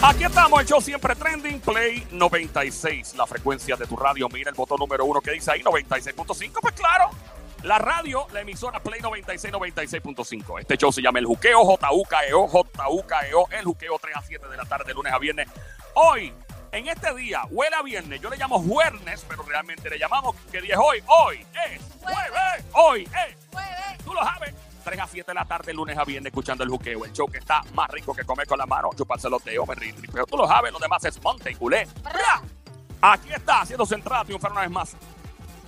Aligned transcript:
Aquí 0.00 0.24
estamos, 0.24 0.60
el 0.60 0.66
show 0.66 0.80
siempre 0.80 1.14
trending, 1.16 1.60
Play 1.60 2.06
96, 2.12 3.14
la 3.16 3.26
frecuencia 3.26 3.76
de 3.76 3.86
tu 3.86 3.96
radio. 3.96 4.28
Mira 4.28 4.48
el 4.48 4.54
botón 4.54 4.78
número 4.78 5.04
uno 5.04 5.20
que 5.20 5.32
dice 5.32 5.50
ahí, 5.50 5.60
96.5. 5.62 6.60
Pues 6.62 6.74
claro, 6.74 7.10
la 7.64 7.78
radio, 7.78 8.26
la 8.32 8.40
emisora 8.40 8.80
Play 8.80 9.00
96, 9.00 9.52
96.5. 9.52 10.60
Este 10.60 10.76
show 10.76 10.92
se 10.92 11.02
llama 11.02 11.18
El 11.18 11.26
Juqueo, 11.26 11.64
J-U-K-E-O, 11.64 12.46
J-U-K-E-O, 12.46 13.48
El 13.50 13.64
Juqueo 13.64 13.98
3 14.00 14.16
a 14.16 14.22
7 14.22 14.48
de 14.48 14.56
la 14.56 14.64
tarde, 14.64 14.94
lunes 14.94 15.12
a 15.12 15.18
viernes. 15.18 15.48
Hoy, 15.94 16.32
en 16.70 16.86
este 16.86 17.12
día, 17.14 17.42
huele 17.50 17.74
a 17.74 17.82
viernes, 17.82 18.20
yo 18.20 18.30
le 18.30 18.36
llamo 18.36 18.62
jueves, 18.62 19.26
pero 19.28 19.42
realmente 19.42 19.90
le 19.90 19.98
llamamos, 19.98 20.36
¿qué 20.52 20.60
día 20.60 20.74
es 20.74 20.80
hoy? 20.80 21.02
Hoy 21.06 21.46
es 21.66 21.82
jueves, 22.00 22.64
hoy 22.72 23.02
es 23.02 23.36
Jueves. 23.50 24.04
Tú 24.04 24.14
lo 24.14 24.22
sabes. 24.22 24.54
3 24.88 25.00
a 25.00 25.06
7 25.06 25.30
de 25.30 25.34
la 25.34 25.44
tarde, 25.44 25.74
lunes 25.74 25.98
a 25.98 26.04
viernes, 26.04 26.30
escuchando 26.30 26.64
el 26.64 26.70
juqueo. 26.70 27.04
El 27.04 27.12
show 27.12 27.26
que 27.30 27.36
está 27.36 27.60
más 27.74 27.90
rico 27.90 28.14
que 28.14 28.24
comer 28.24 28.46
con 28.46 28.58
la 28.58 28.64
mano, 28.64 28.88
chuparse 28.96 29.28
los 29.28 29.44
dedos, 29.44 29.68
me 29.68 29.74
río, 29.74 29.94
Pero 30.10 30.24
tú 30.24 30.38
lo 30.38 30.46
sabes, 30.46 30.72
lo 30.72 30.78
demás 30.78 31.04
es 31.04 31.22
monte 31.22 31.50
y 31.50 31.54
culé. 31.56 31.86
¡Bra! 32.02 32.42
Aquí 33.02 33.30
está, 33.30 33.60
haciendo 33.60 33.84
su 33.84 33.94
entrada, 33.94 34.24
triunfar 34.24 34.50
una 34.50 34.62
vez 34.62 34.70
más. 34.70 34.96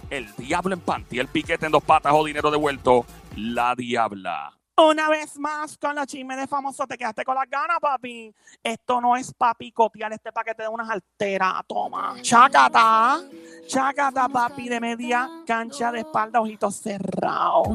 El 0.09 0.34
diablo 0.37 0.75
en 0.75 0.80
panty, 0.80 1.19
el 1.19 1.28
piquete 1.28 1.66
en 1.66 1.73
dos 1.73 1.84
patas 1.84 2.14
o 2.14 2.25
dinero 2.25 2.51
devuelto. 2.51 3.05
La 3.37 3.75
diabla. 3.75 4.59
Una 4.83 5.11
vez 5.11 5.39
más 5.39 5.77
con 5.77 5.95
los 5.95 6.07
chismes 6.07 6.39
de 6.39 6.47
famoso, 6.47 6.87
te 6.87 6.97
quedaste 6.97 7.23
con 7.23 7.34
las 7.34 7.48
ganas, 7.51 7.79
papi. 7.80 8.34
Esto 8.62 8.98
no 8.98 9.15
es 9.15 9.34
para 9.34 9.53
picotear 9.53 10.11
este 10.11 10.33
paquete 10.33 10.62
de 10.62 10.69
unas 10.69 10.89
alteras. 10.89 11.53
Toma. 11.69 12.16
Chacata. 12.23 13.20
Chacata, 13.66 14.27
papi, 14.27 14.70
de 14.70 14.80
media 14.80 15.29
cancha 15.47 15.93
de 15.93 16.01
espalda, 16.01 16.41
ojitos 16.41 16.77
cerrados. 16.77 17.69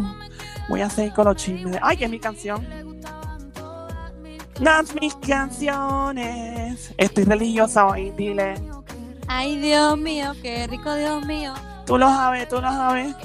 Voy 0.68 0.82
a 0.82 0.90
seguir 0.90 1.14
con 1.14 1.26
los 1.26 1.36
chismes. 1.36 1.78
Ay, 1.80 1.96
que 1.96 2.06
es 2.06 2.10
mi 2.10 2.20
canción. 2.20 2.66
Las 4.60 4.96
mis 4.96 5.14
canciones. 5.16 6.92
Estoy 6.98 7.24
religiosa 7.24 7.86
hoy, 7.86 8.10
dile. 8.12 8.56
Ay, 9.28 9.60
Dios 9.60 9.96
mío, 9.96 10.34
qué 10.42 10.66
rico, 10.66 10.96
Dios 10.96 11.24
mío. 11.24 11.54
Tú 11.86 12.00
lo 12.00 12.08
sabes, 12.08 12.50
tú 12.50 12.56
lo 12.56 12.70
sabes. 12.72 13.16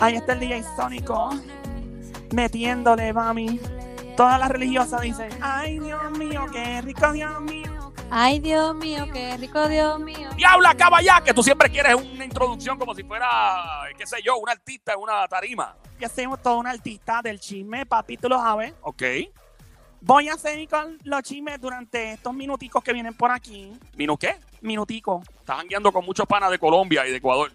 Ahí 0.00 0.14
está 0.14 0.32
el 0.32 0.40
DJ 0.40 0.64
Sónico. 0.76 1.30
Metiéndole, 2.32 3.12
mami. 3.12 3.60
Todas 4.16 4.38
las 4.38 4.50
religiosas 4.50 5.00
dicen, 5.00 5.30
ay, 5.40 5.78
Dios 5.78 6.18
mío, 6.18 6.46
qué 6.52 6.80
rico, 6.82 7.12
Dios 7.12 7.40
mío. 7.40 7.92
Ay, 8.10 8.40
Dios 8.40 8.74
mío, 8.74 9.06
qué 9.12 9.36
rico, 9.36 9.68
Dios 9.68 10.00
mío. 10.00 10.28
Diabla, 10.36 10.76
ya, 11.02 11.20
que 11.22 11.32
tú 11.32 11.42
siempre 11.42 11.70
quieres 11.70 11.94
una 11.94 12.24
introducción 12.24 12.78
como 12.78 12.94
si 12.94 13.04
fuera, 13.04 13.82
qué 13.96 14.06
sé 14.06 14.16
yo, 14.22 14.36
un 14.36 14.48
artista 14.48 14.94
en 14.94 15.00
una 15.00 15.26
tarima. 15.28 15.76
Y 15.98 16.04
hacemos 16.04 16.42
toda 16.42 16.56
una 16.56 16.70
artista 16.70 17.22
del 17.22 17.38
chisme, 17.38 17.86
papi, 17.86 18.16
tú 18.16 18.28
lo 18.28 18.38
sabes. 18.38 18.74
Ok. 18.82 19.02
Voy 20.00 20.28
a 20.28 20.36
seguir 20.36 20.68
con 20.68 20.98
los 21.04 21.22
chismes 21.22 21.60
durante 21.60 22.12
estos 22.12 22.34
minuticos 22.34 22.82
que 22.82 22.92
vienen 22.92 23.14
por 23.14 23.30
aquí. 23.30 23.72
¿Minu 23.96 24.16
qué? 24.16 24.36
Minuticos. 24.60 25.28
Estás 25.38 25.58
jangueando 25.58 25.92
con 25.92 26.04
muchos 26.04 26.26
panas 26.26 26.50
de 26.50 26.58
Colombia 26.58 27.06
y 27.06 27.10
de 27.10 27.18
Ecuador. 27.18 27.52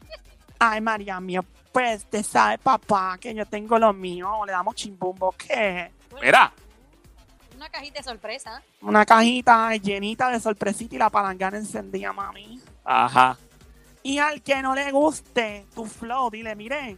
Ay, 0.60 0.80
María 0.80 1.20
mía, 1.20 1.44
pues 1.76 2.06
te 2.06 2.24
sabe, 2.24 2.58
papá, 2.58 3.18
que 3.20 3.34
yo 3.34 3.46
tengo 3.46 3.78
lo 3.78 3.92
mío. 3.92 4.46
Le 4.46 4.54
damos 4.54 4.76
chimbumbo, 4.76 5.34
¿qué? 5.34 5.92
Mira, 6.22 6.54
Una 7.54 7.68
cajita 7.70 8.00
de 8.00 8.04
sorpresa. 8.04 8.64
Una 8.82 9.06
cajita 9.06 9.76
llenita 9.76 10.30
de 10.30 10.40
sorpresita 10.40 10.96
y 10.96 10.98
la 10.98 11.10
palangana 11.10 11.58
encendida, 11.58 12.14
mami. 12.14 12.62
ajá. 12.86 13.38
Y 14.04 14.20
al 14.20 14.42
que 14.42 14.62
no 14.62 14.74
le 14.74 14.90
guste 14.92 15.66
tu 15.76 15.86
flow, 15.86 16.30
dile, 16.32 16.56
mire, 16.56 16.96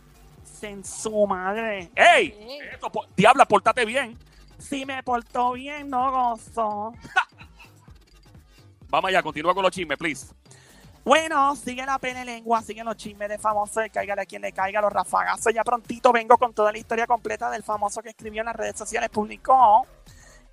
en 0.61 0.85
su 0.85 1.25
madre. 1.25 1.89
¡Ey! 1.95 2.29
Sí. 2.37 2.59
Esto, 2.71 2.91
po- 2.91 3.07
Diabla, 3.15 3.45
portate 3.47 3.83
bien. 3.83 4.15
Si 4.59 4.85
me 4.85 5.01
portó 5.01 5.53
bien, 5.53 5.89
no 5.89 6.11
gozo. 6.11 6.93
Vamos 8.89 9.09
allá, 9.09 9.23
continúa 9.23 9.53
con 9.55 9.63
los 9.63 9.71
chismes, 9.71 9.97
please. 9.97 10.27
Bueno, 11.07 11.55
sigue 11.55 11.85
la 11.85 11.99
pene 11.99 12.25
lengua, 12.25 12.61
sigue 12.61 12.83
los 12.83 12.97
chismes 12.97 13.29
de 13.29 13.37
famoso, 13.37 13.79
de 13.79 13.89
cáigale 13.89 14.23
a 14.23 14.25
quien 14.25 14.41
le 14.41 14.51
caiga 14.51 14.81
los 14.81 14.91
rafagazos. 14.91 15.53
Ya 15.53 15.63
prontito 15.63 16.11
vengo 16.11 16.37
con 16.37 16.53
toda 16.53 16.69
la 16.69 16.77
historia 16.77 17.07
completa 17.07 17.49
del 17.49 17.63
famoso 17.63 18.01
que 18.01 18.09
escribió 18.09 18.41
en 18.41 18.47
las 18.47 18.55
redes 18.57 18.75
sociales, 18.75 19.09
publicó. 19.09 19.87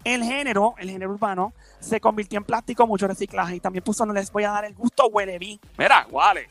El 0.04 0.22
género, 0.22 0.76
el 0.78 0.90
género 0.90 1.10
urbano, 1.10 1.54
se 1.80 2.00
convirtió 2.00 2.38
en 2.38 2.44
plástico, 2.44 2.86
mucho 2.86 3.08
reciclaje. 3.08 3.56
Y 3.56 3.60
también 3.60 3.82
puso, 3.82 4.06
no 4.06 4.12
les 4.12 4.30
voy 4.30 4.44
a 4.44 4.52
dar 4.52 4.64
el 4.64 4.76
gusto, 4.76 5.08
huele 5.08 5.40
vi. 5.40 5.58
Mira, 5.76 6.06
vale. 6.12 6.48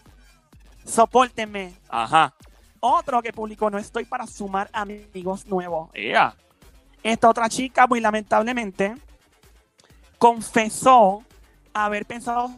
Sopórtenme. 0.83 1.73
Ajá. 1.87 2.33
Otro 2.81 3.21
que 3.21 3.31
publicó, 3.31 3.69
no 3.69 3.77
estoy 3.77 4.03
para 4.03 4.27
sumar 4.27 4.69
amigos 4.73 5.47
nuevos. 5.47 5.91
Ya. 5.93 6.35
Esta 7.03 7.29
otra 7.29 7.47
chica, 7.47 7.87
muy 7.87 8.01
lamentablemente, 8.01 8.95
confesó 10.17 11.23
haber 11.73 12.05
pensado 12.05 12.51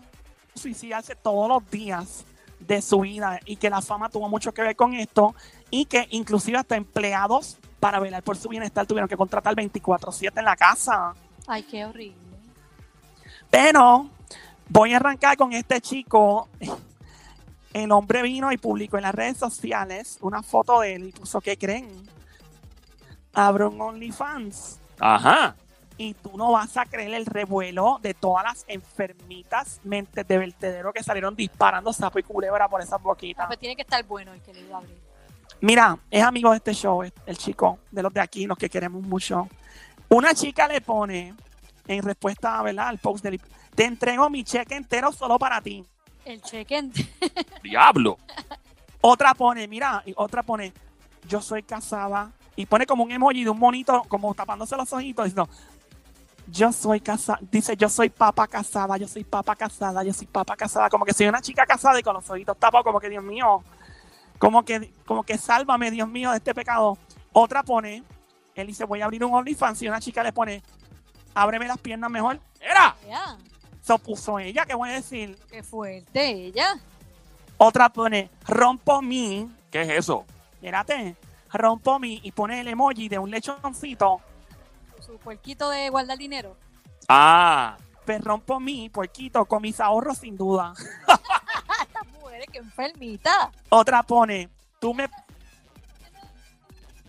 suicidarse 0.55 1.15
todos 1.15 1.49
los 1.49 1.69
días 1.69 2.25
de 2.59 2.81
su 2.81 3.01
vida 3.01 3.39
y 3.45 3.57
que 3.57 3.69
la 3.69 3.81
fama 3.81 4.09
tuvo 4.09 4.29
mucho 4.29 4.53
que 4.53 4.61
ver 4.61 4.75
con 4.75 4.93
esto 4.93 5.35
y 5.69 5.85
que 5.85 6.07
inclusive 6.11 6.57
hasta 6.57 6.75
empleados 6.75 7.57
para 7.79 7.99
velar 7.99 8.23
por 8.23 8.37
su 8.37 8.49
bienestar 8.49 8.87
tuvieron 8.87 9.09
que 9.09 9.17
contratar 9.17 9.53
24/7 9.53 10.39
en 10.39 10.45
la 10.45 10.55
casa. 10.55 11.13
Ay, 11.45 11.63
qué 11.63 11.85
horrible. 11.85 12.15
Pero 13.51 14.09
voy 14.69 14.93
a 14.93 14.97
arrancar 14.97 15.37
con 15.37 15.53
este 15.53 15.79
chico. 15.81 16.47
El 17.73 17.91
hombre 17.91 18.21
vino 18.21 18.51
y 18.53 18.57
publicó 18.57 18.97
en 18.97 19.03
las 19.03 19.13
redes 19.13 19.37
sociales 19.37 20.17
una 20.21 20.41
foto 20.41 20.79
de 20.79 20.95
él 20.95 21.09
y 21.09 21.11
puso, 21.11 21.41
¿qué 21.41 21.57
creen? 21.57 21.89
Abro 23.33 23.69
un 23.69 23.81
OnlyFans. 23.81 24.79
Ajá. 24.99 25.55
Y 25.97 26.13
tú 26.15 26.31
no 26.37 26.51
vas 26.51 26.75
a 26.75 26.85
creer 26.85 27.13
el 27.13 27.25
revuelo 27.25 27.99
de 28.01 28.13
todas 28.13 28.43
las 28.43 28.65
enfermitas 28.67 29.79
mentes 29.83 30.27
de 30.27 30.37
vertedero 30.37 30.91
que 30.91 31.01
salieron 31.03 31.35
disparando 31.35 31.93
sapo 31.93 32.19
y 32.19 32.23
culebra 32.23 32.67
por 32.67 32.81
esas 32.81 32.93
Ah, 32.93 32.97
boquitas. 33.03 33.47
pues 33.47 33.59
tiene 33.59 33.75
que 33.77 33.83
estar 33.83 34.03
bueno 34.05 34.33
el 34.33 34.41
que 34.41 34.53
le 34.53 34.61
iba 34.61 34.75
a 34.75 34.79
abrir. 34.79 34.97
Mira, 35.61 35.97
es 36.11 36.21
amigo 36.21 36.51
de 36.51 36.57
este 36.57 36.73
show, 36.73 37.01
el 37.03 37.37
chico, 37.37 37.79
de 37.91 38.03
los 38.03 38.13
de 38.13 38.19
aquí, 38.19 38.45
los 38.45 38.57
que 38.57 38.69
queremos 38.69 39.01
mucho. 39.03 39.47
Una 40.09 40.33
chica 40.33 40.67
le 40.67 40.81
pone, 40.81 41.33
en 41.87 42.03
respuesta 42.03 42.61
¿verdad? 42.61 42.89
al 42.89 42.97
post 42.97 43.23
del... 43.23 43.39
Te 43.73 43.85
entrego 43.85 44.29
mi 44.29 44.43
cheque 44.43 44.75
entero 44.75 45.11
solo 45.13 45.39
para 45.39 45.61
ti. 45.61 45.85
El 46.25 46.41
cheque 46.41 46.77
en- 46.77 46.91
Diablo. 47.63 48.17
Otra 49.01 49.33
pone, 49.33 49.67
mira, 49.67 50.03
y 50.05 50.13
otra 50.17 50.43
pone, 50.43 50.73
yo 51.27 51.41
soy 51.41 51.63
casada. 51.63 52.31
Y 52.57 52.65
pone 52.65 52.85
como 52.85 53.03
un 53.03 53.11
emoji 53.11 53.43
de 53.43 53.49
un 53.49 53.59
monito, 53.59 54.03
como 54.07 54.33
tapándose 54.33 54.75
los 54.77 54.91
ojitos, 54.93 55.25
diciendo, 55.25 55.49
yo 56.47 56.71
soy 56.71 56.99
casada. 57.01 57.39
Dice, 57.51 57.75
yo 57.75 57.89
soy 57.89 58.09
papa 58.09 58.47
casada, 58.47 58.97
yo 58.97 59.07
soy 59.07 59.23
papa 59.23 59.55
casada, 59.55 60.03
yo 60.03 60.13
soy 60.13 60.27
papa 60.27 60.55
casada. 60.55 60.89
Como 60.89 61.05
que 61.05 61.13
soy 61.13 61.27
una 61.27 61.41
chica 61.41 61.65
casada 61.65 61.99
y 61.99 62.03
con 62.03 62.13
los 62.13 62.29
ojitos 62.29 62.57
tapados, 62.57 62.83
como 62.83 62.99
que, 62.99 63.09
Dios 63.09 63.23
mío, 63.23 63.63
como 64.37 64.63
que, 64.63 64.93
como 65.05 65.23
que 65.23 65.37
sálvame, 65.37 65.91
Dios 65.91 66.07
mío, 66.07 66.31
de 66.31 66.37
este 66.37 66.53
pecado. 66.53 66.97
Otra 67.33 67.63
pone, 67.63 68.03
él 68.55 68.67
dice, 68.67 68.85
voy 68.85 69.01
a 69.01 69.05
abrir 69.05 69.23
un 69.25 69.33
OnlyFans 69.33 69.81
y 69.81 69.87
una 69.87 69.99
chica 69.99 70.23
le 70.23 70.31
pone, 70.31 70.61
ábreme 71.33 71.67
las 71.67 71.77
piernas 71.79 72.09
mejor. 72.09 72.39
Mira. 72.59 72.95
Ya, 73.07 73.37
Eso 73.81 73.97
puso 73.99 74.39
ella, 74.39 74.65
¿qué 74.65 74.73
voy 74.75 74.89
a 74.89 74.93
decir? 74.93 75.37
qué 75.49 75.63
fuerte 75.63 76.29
ella. 76.29 76.79
Otra 77.57 77.89
pone, 77.89 78.29
rompo 78.47 79.01
mi, 79.01 79.49
¿Qué 79.71 79.81
es 79.81 79.89
eso? 79.89 80.25
Mírate, 80.61 81.15
rompo 81.51 81.99
mi 81.99 82.19
y 82.23 82.31
pone 82.31 82.61
el 82.61 82.67
emoji 82.69 83.09
de 83.09 83.19
un 83.19 83.29
lechoncito. 83.29 84.21
Puerquito 85.17 85.69
de 85.69 85.89
guardar 85.89 86.17
dinero. 86.17 86.57
Ah. 87.07 87.77
Pues 88.05 88.23
rompo 88.23 88.59
mi 88.59 88.89
puerquito 88.89 89.45
con 89.45 89.61
mis 89.61 89.79
ahorros 89.79 90.19
sin 90.19 90.37
duda. 90.37 90.73
Esta 91.81 92.03
mujer 92.03 92.41
es 92.41 92.47
que 92.47 92.59
enfermita. 92.59 93.51
Otra 93.69 94.03
pone, 94.03 94.49
tú 94.79 94.93
me... 94.93 95.05
Un 95.05 95.11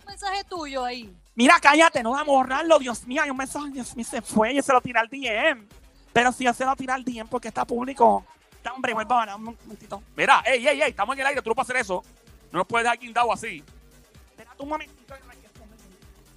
mensaje 0.07 0.43
tuyo 0.45 0.83
ahí. 0.83 1.15
Mira, 1.35 1.59
cállate, 1.61 2.01
no 2.01 2.11
vamos 2.11 2.33
a 2.33 2.37
borrarlo, 2.37 2.79
Dios 2.79 3.05
mío, 3.05 3.21
hay 3.21 3.29
un 3.29 3.37
mensaje, 3.37 3.69
Dios 3.69 3.95
mío, 3.95 4.05
se 4.09 4.23
fue, 4.23 4.55
yo 4.55 4.63
se 4.63 4.73
lo 4.73 4.81
tiré 4.81 4.99
al 4.99 5.07
DM. 5.07 5.67
Pero 6.11 6.31
si 6.31 6.45
yo 6.45 6.53
se 6.53 6.65
lo 6.65 6.75
tiré 6.75 6.93
al 6.93 7.03
DM 7.03 7.27
porque 7.27 7.49
está 7.49 7.63
público. 7.63 8.25
Da, 8.63 8.73
Hombre, 8.73 8.95
vuelvo 8.95 9.13
ahora, 9.13 9.35
un 9.35 9.43
momentito. 9.43 10.01
Mira, 10.15 10.41
ey, 10.47 10.67
ey, 10.67 10.81
ey, 10.81 10.89
estamos 10.89 11.15
en 11.15 11.19
el 11.19 11.27
aire, 11.27 11.41
tú 11.43 11.51
no 11.51 11.55
puedes 11.55 11.69
hacer 11.69 11.79
eso. 11.79 12.03
No 12.51 12.59
nos 12.59 12.67
puedes 12.67 12.85
dejar 12.85 12.97
guindado 12.97 13.31
así. 13.31 13.63
Espérate 14.31 14.63
un 14.63 14.69
momentito. 14.69 15.13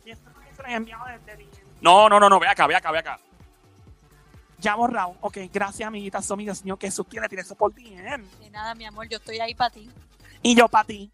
Se 0.05 0.71
he 0.71 0.75
enviado 0.75 1.07
desde. 1.07 1.60
No, 1.81 2.09
no, 2.09 2.21
no, 2.21 2.29
no, 2.29 2.39
ve 2.39 2.49
acá, 2.49 2.67
ve 2.67 2.77
acá, 2.77 2.91
ve 2.91 2.99
acá. 2.99 3.21
Ya 4.59 4.75
borrado. 4.75 5.17
Ok, 5.23 5.39
gracias, 5.53 5.87
amiguita. 5.87 6.21
Somi, 6.21 6.45
Dios 6.45 6.65
mío, 6.65 6.77
que 6.77 6.91
quiere 7.09 7.29
tiene 7.29 7.43
eso 7.43 7.55
por 7.55 7.73
DM. 7.75 8.23
De 8.41 8.51
nada, 8.51 8.75
mi 8.75 8.85
amor, 8.85 9.09
yo 9.09 9.17
estoy 9.17 9.41
ahí 9.41 9.55
para 9.55 9.71
ti. 9.71 9.91
Y 10.43 10.55
yo 10.55 10.69
para 10.69 10.85
ti. 10.85 11.11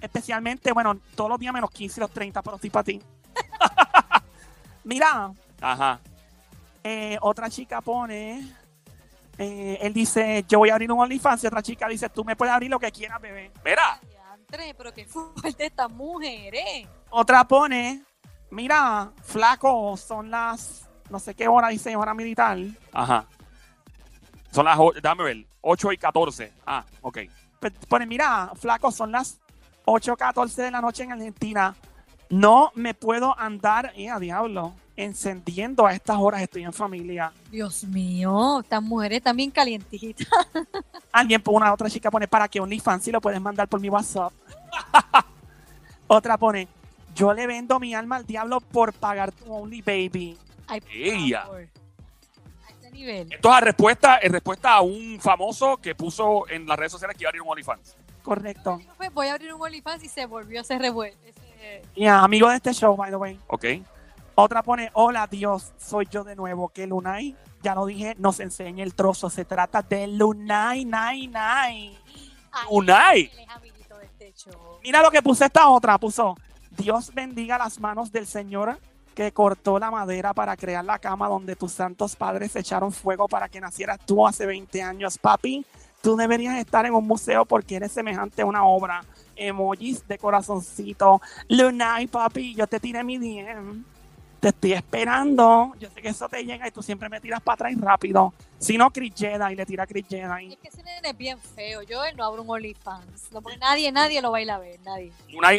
Especialmente, 0.00 0.72
bueno, 0.72 0.98
todos 1.14 1.30
los 1.30 1.38
días 1.38 1.52
menos 1.52 1.70
15 1.70 2.00
y 2.00 2.00
los 2.00 2.10
30, 2.10 2.42
pero 2.42 2.58
sí 2.58 2.70
para 2.70 2.84
ti. 2.84 3.00
Mira, 4.84 5.32
Ajá. 5.60 6.00
eh, 6.82 7.18
otra 7.20 7.48
chica 7.48 7.80
pone, 7.80 8.52
eh, 9.38 9.78
él 9.80 9.92
dice, 9.92 10.44
yo 10.48 10.58
voy 10.58 10.70
a 10.70 10.74
abrir 10.74 10.90
un 10.90 10.98
OnlyFans 10.98 11.44
y 11.44 11.46
otra 11.46 11.62
chica 11.62 11.86
dice, 11.86 12.08
tú 12.08 12.24
me 12.24 12.34
puedes 12.34 12.52
abrir 12.52 12.70
lo 12.70 12.80
que 12.80 12.90
quieras, 12.90 13.20
bebé. 13.20 13.52
Mira. 13.64 14.00
Diantre, 14.08 14.74
pero 14.74 14.92
qué 14.92 15.04
fuerte 15.06 15.66
estas 15.66 15.90
mujeres. 15.90 16.88
Otra 17.10 17.44
pone, 17.46 18.02
mira, 18.52 19.10
flaco, 19.22 19.96
son 19.96 20.30
las, 20.30 20.88
no 21.10 21.18
sé 21.18 21.34
qué 21.34 21.48
hora 21.48 21.68
dice, 21.68 21.96
hora 21.96 22.14
militar. 22.14 22.58
Ajá. 22.92 23.26
Son 24.52 24.64
las, 24.64 24.78
déjame 25.02 25.24
ver, 25.24 25.46
8 25.62 25.92
y 25.92 25.98
14. 25.98 26.52
Ah, 26.66 26.84
ok. 27.00 27.18
Pone, 27.88 28.06
mira, 28.06 28.52
flaco, 28.54 28.92
son 28.92 29.12
las 29.12 29.40
8.14 29.86 30.54
de 30.56 30.70
la 30.70 30.80
noche 30.80 31.02
en 31.02 31.12
Argentina. 31.12 31.74
No 32.28 32.72
me 32.74 32.94
puedo 32.94 33.38
andar, 33.38 33.92
eh, 33.96 34.10
a 34.10 34.18
diablo, 34.18 34.74
encendiendo 34.96 35.86
a 35.86 35.94
estas 35.94 36.16
horas, 36.18 36.42
estoy 36.42 36.64
en 36.64 36.72
familia. 36.72 37.32
Dios 37.50 37.84
mío, 37.84 38.60
estas 38.60 38.82
mujeres 38.82 39.22
bien 39.34 39.50
calientitas. 39.50 40.26
Alguien, 41.12 41.42
una 41.46 41.72
otra 41.72 41.88
chica 41.88 42.10
pone, 42.10 42.28
para 42.28 42.48
que 42.48 42.60
OnlyFans, 42.60 43.04
si 43.04 43.12
lo 43.12 43.20
puedes 43.20 43.40
mandar 43.40 43.68
por 43.68 43.80
mi 43.80 43.88
WhatsApp. 43.88 44.32
otra 46.06 46.36
pone, 46.36 46.68
yo 47.14 47.32
le 47.32 47.46
vendo 47.46 47.78
mi 47.78 47.94
alma 47.94 48.16
al 48.16 48.26
diablo 48.26 48.60
por 48.60 48.92
pagar 48.92 49.32
tu 49.32 49.52
Only 49.52 49.82
Baby. 49.82 50.38
Ay, 50.66 50.80
por 50.80 50.90
Ella. 50.92 51.42
favor. 51.42 51.68
A 52.66 52.70
este 52.70 52.90
nivel. 52.90 53.32
Esto 53.32 53.48
es 53.48 53.54
a 53.54 53.60
respuesta, 53.60 54.18
en 54.22 54.32
respuesta 54.32 54.72
a 54.72 54.80
un 54.80 55.18
famoso 55.20 55.76
que 55.76 55.94
puso 55.94 56.48
en 56.48 56.66
las 56.66 56.78
redes 56.78 56.92
sociales 56.92 57.16
que 57.16 57.24
iba 57.24 57.28
a 57.28 57.30
abrir 57.30 57.42
un 57.42 57.48
OnlyFans. 57.48 57.96
Correcto. 58.22 58.80
Fue, 58.96 59.08
voy 59.08 59.26
a 59.28 59.32
abrir 59.32 59.52
un 59.52 59.60
OnlyFans 59.60 60.04
y 60.04 60.08
se 60.08 60.26
volvió 60.26 60.60
a 60.60 60.62
hacer 60.62 60.80
revuelto. 60.80 61.18
Ya, 61.96 62.20
amigo 62.20 62.48
de 62.48 62.56
este 62.56 62.72
show, 62.72 62.96
by 62.96 63.10
the 63.10 63.16
way. 63.16 63.38
Ok. 63.46 63.64
Otra 64.34 64.62
pone, 64.62 64.90
hola 64.94 65.26
Dios, 65.26 65.72
soy 65.78 66.08
yo 66.10 66.24
de 66.24 66.34
nuevo, 66.34 66.70
que 66.70 66.86
Lunay, 66.86 67.36
ya 67.62 67.74
lo 67.74 67.84
dije, 67.84 68.14
nos 68.18 68.40
enseña 68.40 68.82
el 68.82 68.94
trozo, 68.94 69.28
se 69.28 69.44
trata 69.44 69.82
de 69.82 70.06
Lunay, 70.06 70.86
Nay, 70.86 71.28
Nay. 71.28 71.98
Unai. 72.70 73.20
Él 73.20 73.30
es 73.40 73.48
amiguito 73.48 73.98
de 73.98 74.06
este 74.06 74.32
show. 74.32 74.78
Mira 74.82 75.02
lo 75.02 75.10
que 75.10 75.20
puse 75.22 75.44
esta 75.44 75.68
otra, 75.68 75.98
puso, 75.98 76.34
Dios 76.76 77.12
bendiga 77.14 77.58
las 77.58 77.80
manos 77.80 78.12
del 78.12 78.26
Señor 78.26 78.78
que 79.14 79.32
cortó 79.32 79.78
la 79.78 79.90
madera 79.90 80.32
para 80.32 80.56
crear 80.56 80.84
la 80.84 80.98
cama 80.98 81.28
donde 81.28 81.54
tus 81.54 81.72
santos 81.72 82.16
padres 82.16 82.56
echaron 82.56 82.92
fuego 82.92 83.28
para 83.28 83.48
que 83.48 83.60
nacieras 83.60 83.98
tú 84.04 84.26
hace 84.26 84.46
20 84.46 84.82
años, 84.82 85.18
papi. 85.18 85.66
Tú 86.00 86.16
deberías 86.16 86.56
estar 86.56 86.84
en 86.86 86.94
un 86.94 87.06
museo 87.06 87.44
porque 87.44 87.76
eres 87.76 87.92
semejante 87.92 88.42
a 88.42 88.46
una 88.46 88.64
obra. 88.64 89.04
Emojis 89.36 90.06
de 90.08 90.18
corazoncito. 90.18 91.20
Lunay, 91.48 92.06
papi, 92.06 92.54
yo 92.54 92.66
te 92.66 92.80
tiré 92.80 93.04
mi 93.04 93.18
DM. 93.18 93.84
Te 94.40 94.48
estoy 94.48 94.72
esperando. 94.72 95.72
Yo 95.78 95.88
sé 95.90 96.02
que 96.02 96.08
eso 96.08 96.28
te 96.28 96.44
llega 96.44 96.66
y 96.66 96.72
tú 96.72 96.82
siempre 96.82 97.08
me 97.08 97.20
tiras 97.20 97.40
para 97.40 97.54
atrás 97.54 97.80
rápido. 97.80 98.32
Si 98.62 98.78
no, 98.78 98.90
Chris 98.92 99.12
Jedi, 99.16 99.56
le 99.56 99.66
tira 99.66 99.82
a 99.82 99.86
Chris 99.88 100.06
Jedi. 100.08 100.52
es 100.52 100.58
que 100.58 100.68
ese 100.68 100.82
nene 100.84 101.10
es 101.10 101.16
bien 101.16 101.36
feo. 101.38 101.82
Yo 101.82 102.04
él 102.04 102.16
no 102.16 102.24
abro 102.24 102.42
un 102.42 102.50
OnlyFans. 102.50 103.32
No, 103.32 103.42
nadie, 103.58 103.90
nadie 103.90 104.22
lo 104.22 104.30
va 104.30 104.38
a 104.38 104.40
ir 104.40 104.50
a 104.52 104.58
ver. 104.58 104.78
Nadie. 104.84 105.12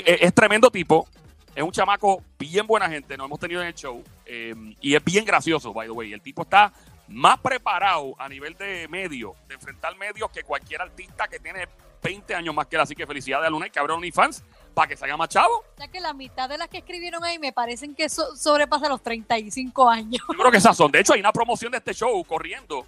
Es, 0.05 0.21
es 0.21 0.33
tremendo 0.33 0.71
tipo. 0.71 1.05
Es 1.53 1.61
un 1.61 1.71
chamaco 1.71 2.23
bien 2.39 2.65
buena 2.65 2.89
gente. 2.89 3.17
Nos 3.17 3.25
hemos 3.25 3.39
tenido 3.39 3.61
en 3.61 3.67
el 3.67 3.73
show. 3.75 4.01
eh, 4.25 4.55
y 4.79 4.95
es 4.95 5.03
bien 5.03 5.25
gracioso, 5.25 5.73
by 5.73 5.87
the 5.87 5.91
way. 5.91 6.13
El 6.13 6.21
tipo 6.21 6.43
está 6.43 6.71
más 7.09 7.37
preparado 7.39 8.15
a 8.17 8.29
nivel 8.29 8.55
de 8.55 8.87
medio, 8.87 9.35
de 9.49 9.55
enfrentar 9.55 9.95
medios 9.97 10.31
que 10.31 10.43
cualquier 10.43 10.81
artista 10.81 11.27
que 11.27 11.39
tiene 11.39 11.67
20 12.03 12.35
años 12.35 12.53
más 12.53 12.67
que 12.67 12.75
él. 12.75 12.81
Así 12.81 12.95
que 12.95 13.07
felicidades 13.07 13.47
a 13.47 13.49
Lunay 13.49 13.69
que 13.71 13.79
abre 13.79 13.93
OnlyFans 13.93 14.43
para 14.73 14.87
que 14.87 14.97
salga 14.97 15.15
más 15.17 15.29
chavo. 15.29 15.63
Ya 15.79 15.87
que 15.87 15.99
la 15.99 16.13
mitad 16.13 16.49
de 16.49 16.57
las 16.57 16.67
que 16.67 16.79
escribieron 16.79 17.23
ahí 17.23 17.39
me 17.39 17.51
parecen 17.53 17.95
que 17.95 18.09
so- 18.09 18.35
sobrepasa 18.35 18.89
los 18.89 19.01
35 19.01 19.89
años. 19.89 20.21
Yo 20.27 20.37
creo 20.37 20.51
que 20.51 20.57
esas 20.57 20.75
son. 20.75 20.91
De 20.91 20.99
hecho, 20.99 21.13
hay 21.13 21.19
una 21.21 21.31
promoción 21.31 21.71
de 21.71 21.77
este 21.79 21.93
show 21.93 22.23
corriendo 22.25 22.85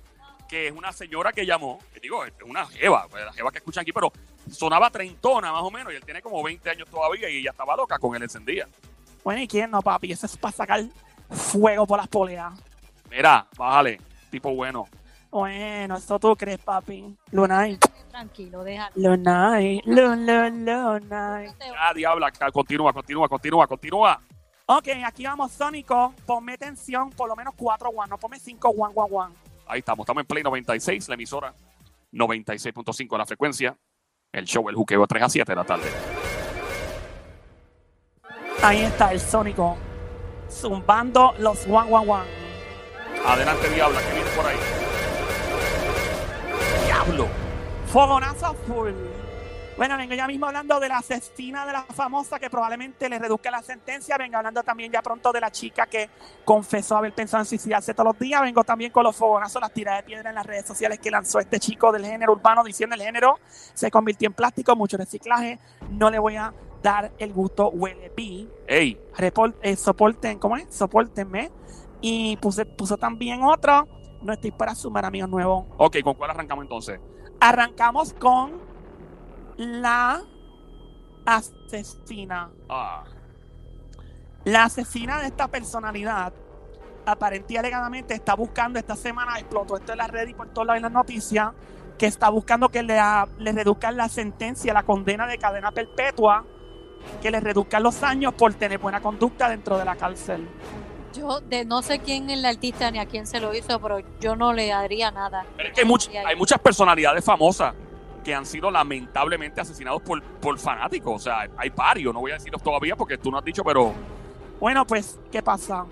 que 0.48 0.68
es 0.68 0.74
una 0.74 0.92
señora 0.92 1.32
que 1.32 1.46
llamó. 1.46 1.80
que 1.94 2.00
Digo, 2.00 2.24
es 2.26 2.34
una 2.46 2.66
jeva, 2.68 3.08
pues, 3.10 3.24
la 3.26 3.34
jeva 3.34 3.52
que 3.52 3.58
escuchan 3.60 3.82
aquí, 3.82 3.92
pero 3.92 4.12
sonaba 4.52 4.90
treintona 4.92 5.52
más 5.52 5.64
o 5.64 5.72
menos 5.72 5.92
y 5.94 5.96
él 5.96 6.04
tiene 6.06 6.22
como 6.22 6.44
20 6.44 6.70
años 6.70 6.88
todavía 6.90 7.30
y 7.30 7.38
ella 7.38 7.52
estaba 7.52 7.76
loca 7.76 7.98
con 7.98 8.16
él 8.16 8.22
encendida. 8.24 8.68
Bueno, 9.24 9.42
¿y 9.42 9.48
quién 9.48 9.72
no, 9.72 9.82
papi? 9.82 10.12
Eso 10.12 10.28
es 10.28 10.38
para 10.38 10.56
sacar 10.56 10.84
fuego 11.32 11.88
por 11.88 11.98
las 11.98 12.08
poleas. 12.08 12.54
Mira, 13.10 13.48
bájale, 13.58 14.00
tipo 14.30 14.54
bueno. 14.54 14.88
Bueno, 15.32 15.98
eso 15.98 16.20
tú 16.20 16.36
crees, 16.36 16.60
papi. 16.60 17.16
Lunay. 17.32 17.78
Tranquilo, 18.16 18.64
déjalo. 18.64 18.94
Lunay. 18.96 19.82
Lun, 19.86 20.26
lun, 20.26 20.64
Lunay. 20.66 21.48
Ya, 21.60 21.94
diabla, 21.94 22.32
ca- 22.32 22.50
continúa, 22.50 22.94
continúa, 22.94 23.28
continúa, 23.28 23.68
continúa. 23.68 24.22
Ok, 24.68 24.88
aquí 25.06 25.26
vamos, 25.26 25.52
Sónico. 25.52 26.14
Ponme 26.26 26.58
tensión, 26.58 27.10
por 27.10 27.28
lo 27.28 27.36
menos 27.36 27.54
4 27.58 27.90
one. 27.90 28.08
No 28.10 28.18
ponme 28.18 28.40
5 28.40 28.70
one, 28.70 28.94
one, 28.96 29.10
one. 29.14 29.36
Ahí 29.68 29.80
estamos, 29.80 30.06
estamos 30.06 30.22
en 30.22 30.28
Play 30.28 30.44
96, 30.44 31.10
la 31.10 31.16
emisora 31.16 31.54
96.5 32.14 33.18
la 33.18 33.26
frecuencia. 33.26 33.76
El 34.32 34.46
show, 34.46 34.70
el 34.70 34.76
juqueo 34.76 35.06
3 35.06 35.22
a 35.24 35.28
7 35.30 35.52
de 35.52 35.56
la 35.58 35.66
tarde. 35.66 35.90
Ahí 38.64 38.80
está 38.84 39.12
el 39.12 39.20
Sónico. 39.20 39.76
Zumbando 40.50 41.34
los 41.40 41.66
one, 41.68 41.92
one, 41.94 42.10
one. 42.12 42.24
Adelante, 43.26 43.70
diabla, 43.72 44.00
que 44.00 44.14
viene 44.14 44.30
por 44.30 44.46
ahí. 44.46 44.58
Diablo. 46.86 47.45
Fogonazo 47.96 48.54
full. 48.68 48.92
Bueno, 49.78 49.96
vengo 49.96 50.14
ya 50.16 50.28
mismo 50.28 50.48
hablando 50.48 50.82
de 50.82 50.90
la 50.90 50.98
asesina 50.98 51.66
de 51.66 51.72
la 51.72 51.84
famosa 51.84 52.38
que 52.40 52.50
probablemente 52.50 53.08
le 53.08 53.18
reduzca 53.18 53.50
la 53.50 53.62
sentencia. 53.62 54.18
Vengo 54.18 54.36
hablando 54.36 54.64
también 54.64 54.92
ya 54.92 55.02
pronto 55.02 55.32
de 55.32 55.40
la 55.40 55.50
chica 55.50 55.86
que 55.86 56.10
confesó 56.44 56.98
haber 56.98 57.14
pensado 57.14 57.44
en 57.44 57.46
suicidarse 57.46 57.94
todos 57.94 58.08
los 58.08 58.20
días. 58.20 58.42
Vengo 58.42 58.66
también 58.66 58.92
con 58.92 59.06
los 59.06 59.16
fogonazos, 59.16 59.62
las 59.62 59.72
tiradas 59.72 60.02
de 60.02 60.08
piedra 60.08 60.28
en 60.28 60.36
las 60.36 60.46
redes 60.46 60.66
sociales 60.66 61.00
que 61.00 61.10
lanzó 61.10 61.40
este 61.40 61.58
chico 61.58 61.94
del 61.94 62.06
género 62.06 62.34
urbano 62.34 62.66
diciendo 62.66 62.98
el 62.98 63.02
género 63.02 63.40
se 63.74 63.90
convirtió 63.90 64.28
en 64.28 64.34
plástico, 64.34 64.76
mucho 64.76 64.98
reciclaje. 64.98 65.58
No 65.90 66.10
le 66.10 66.20
voy 66.20 66.36
a 66.36 66.54
dar 66.84 67.14
el 67.18 67.32
gusto 67.32 67.70
huele 67.70 68.10
pi. 68.10 68.50
Ey, 68.68 69.00
Report, 69.16 69.56
eh, 69.62 69.78
soporten, 69.78 70.38
¿cómo 70.38 70.58
es? 70.58 70.66
Soportenme. 70.70 71.50
Y 72.02 72.36
puse, 72.42 72.66
puso 72.66 72.98
también 72.98 73.42
otro. 73.44 73.88
No 74.22 74.34
estoy 74.34 74.52
para 74.52 74.76
sumar 74.76 75.06
amigos 75.06 75.30
nuevos. 75.30 75.64
ok, 75.78 75.96
¿con 76.04 76.16
cuál 76.16 76.32
arrancamos 76.32 76.64
entonces? 76.64 77.00
Arrancamos 77.40 78.14
con 78.14 78.54
la 79.58 80.22
asesina. 81.26 82.50
Ah, 82.70 83.04
La 84.46 84.64
asesina 84.66 85.20
de 85.20 85.28
esta 85.28 85.48
personalidad, 85.48 86.32
aparentemente 87.06 87.58
alegadamente, 87.60 88.14
está 88.14 88.36
buscando 88.36 88.78
esta 88.80 88.96
semana, 88.96 89.40
explotó 89.40 89.76
esto 89.78 89.92
en 89.92 89.98
la 89.98 90.08
red 90.08 90.28
y 90.28 90.34
por 90.34 90.50
todas 90.50 90.76
en 90.76 90.84
las 90.84 90.92
noticias, 90.92 91.52
que 91.98 92.06
está 92.08 92.30
buscando 92.30 92.70
que 92.70 92.84
le, 92.84 93.00
a- 93.00 93.28
le 93.40 93.52
reduzcan 93.54 93.96
la 93.98 94.08
sentencia, 94.10 94.74
la 94.74 94.84
condena 94.84 95.26
de 95.28 95.38
cadena 95.38 95.72
perpetua, 95.72 96.46
que 97.22 97.32
le 97.32 97.40
reduzcan 97.40 97.82
los 97.84 98.04
años 98.04 98.34
por 98.34 98.54
tener 98.54 98.80
buena 98.80 99.02
conducta 99.02 99.50
dentro 99.50 99.78
de 99.78 99.86
la 99.86 99.96
cárcel. 99.96 100.48
Yo 101.16 101.40
de 101.42 101.66
no 101.66 101.82
sé 101.82 102.00
quién 102.00 102.30
es 102.30 102.38
el 102.39 102.46
artista 102.46 102.92
ni 102.92 103.00
a 103.00 103.06
quién 103.06 103.25
se 103.25 103.39
lo 103.39 103.54
hizo, 103.54 103.80
pero 103.80 104.00
yo 104.20 104.36
no 104.36 104.54
le 104.54 104.68
daría 104.68 105.12
nada. 105.12 105.46
pero 105.56 105.70
es 105.70 105.75
que 105.75 105.82
hay, 105.82 105.88
much- 105.88 106.10
hay 106.25 106.36
muchas 106.36 106.60
personalidades 106.60 107.24
famosas 107.24 107.74
que 108.24 108.34
han 108.34 108.46
sido 108.46 108.72
lamentablemente 108.72 109.62
asesinados 109.62 110.01
por, 110.01 110.22
por 110.24 110.58
fanáticos. 110.58 111.16
O 111.16 111.20
sea, 111.20 111.48
hay 111.58 111.70
varios, 111.70 112.13
no 112.13 112.20
voy 112.22 112.32
a 112.32 112.36
decirlos 112.36 112.62
todavía 112.63 112.96
porque 112.96 113.18
tú 113.18 113.30
no 113.32 113.38
has 113.38 113.46
dicho, 113.46 113.63
pero 113.63 113.94
Bueno, 114.60 114.86
pues, 114.88 115.20
¿qué 115.32 115.42
pasa? 115.44 115.86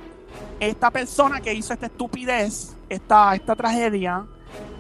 Esta 0.60 0.90
persona 0.90 1.40
que 1.42 1.54
hizo 1.54 1.74
esta 1.74 1.86
estupidez, 1.86 2.76
esta, 2.90 3.36
esta 3.36 3.56
tragedia, 3.56 4.26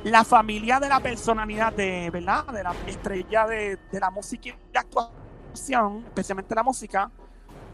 la 0.04 0.24
familia 0.24 0.80
de 0.80 0.90
la 0.90 1.00
personalidad 1.00 1.72
de, 1.74 2.10
¿verdad? 2.10 2.46
De 2.48 2.64
la 2.64 2.74
estrella 2.88 3.46
de, 3.46 3.78
de 3.92 4.00
la 4.00 4.10
música 4.10 4.50
y 4.50 4.54
de 4.72 4.80
actuación, 4.80 6.04
especialmente 6.08 6.56
la 6.56 6.64
música, 6.64 7.12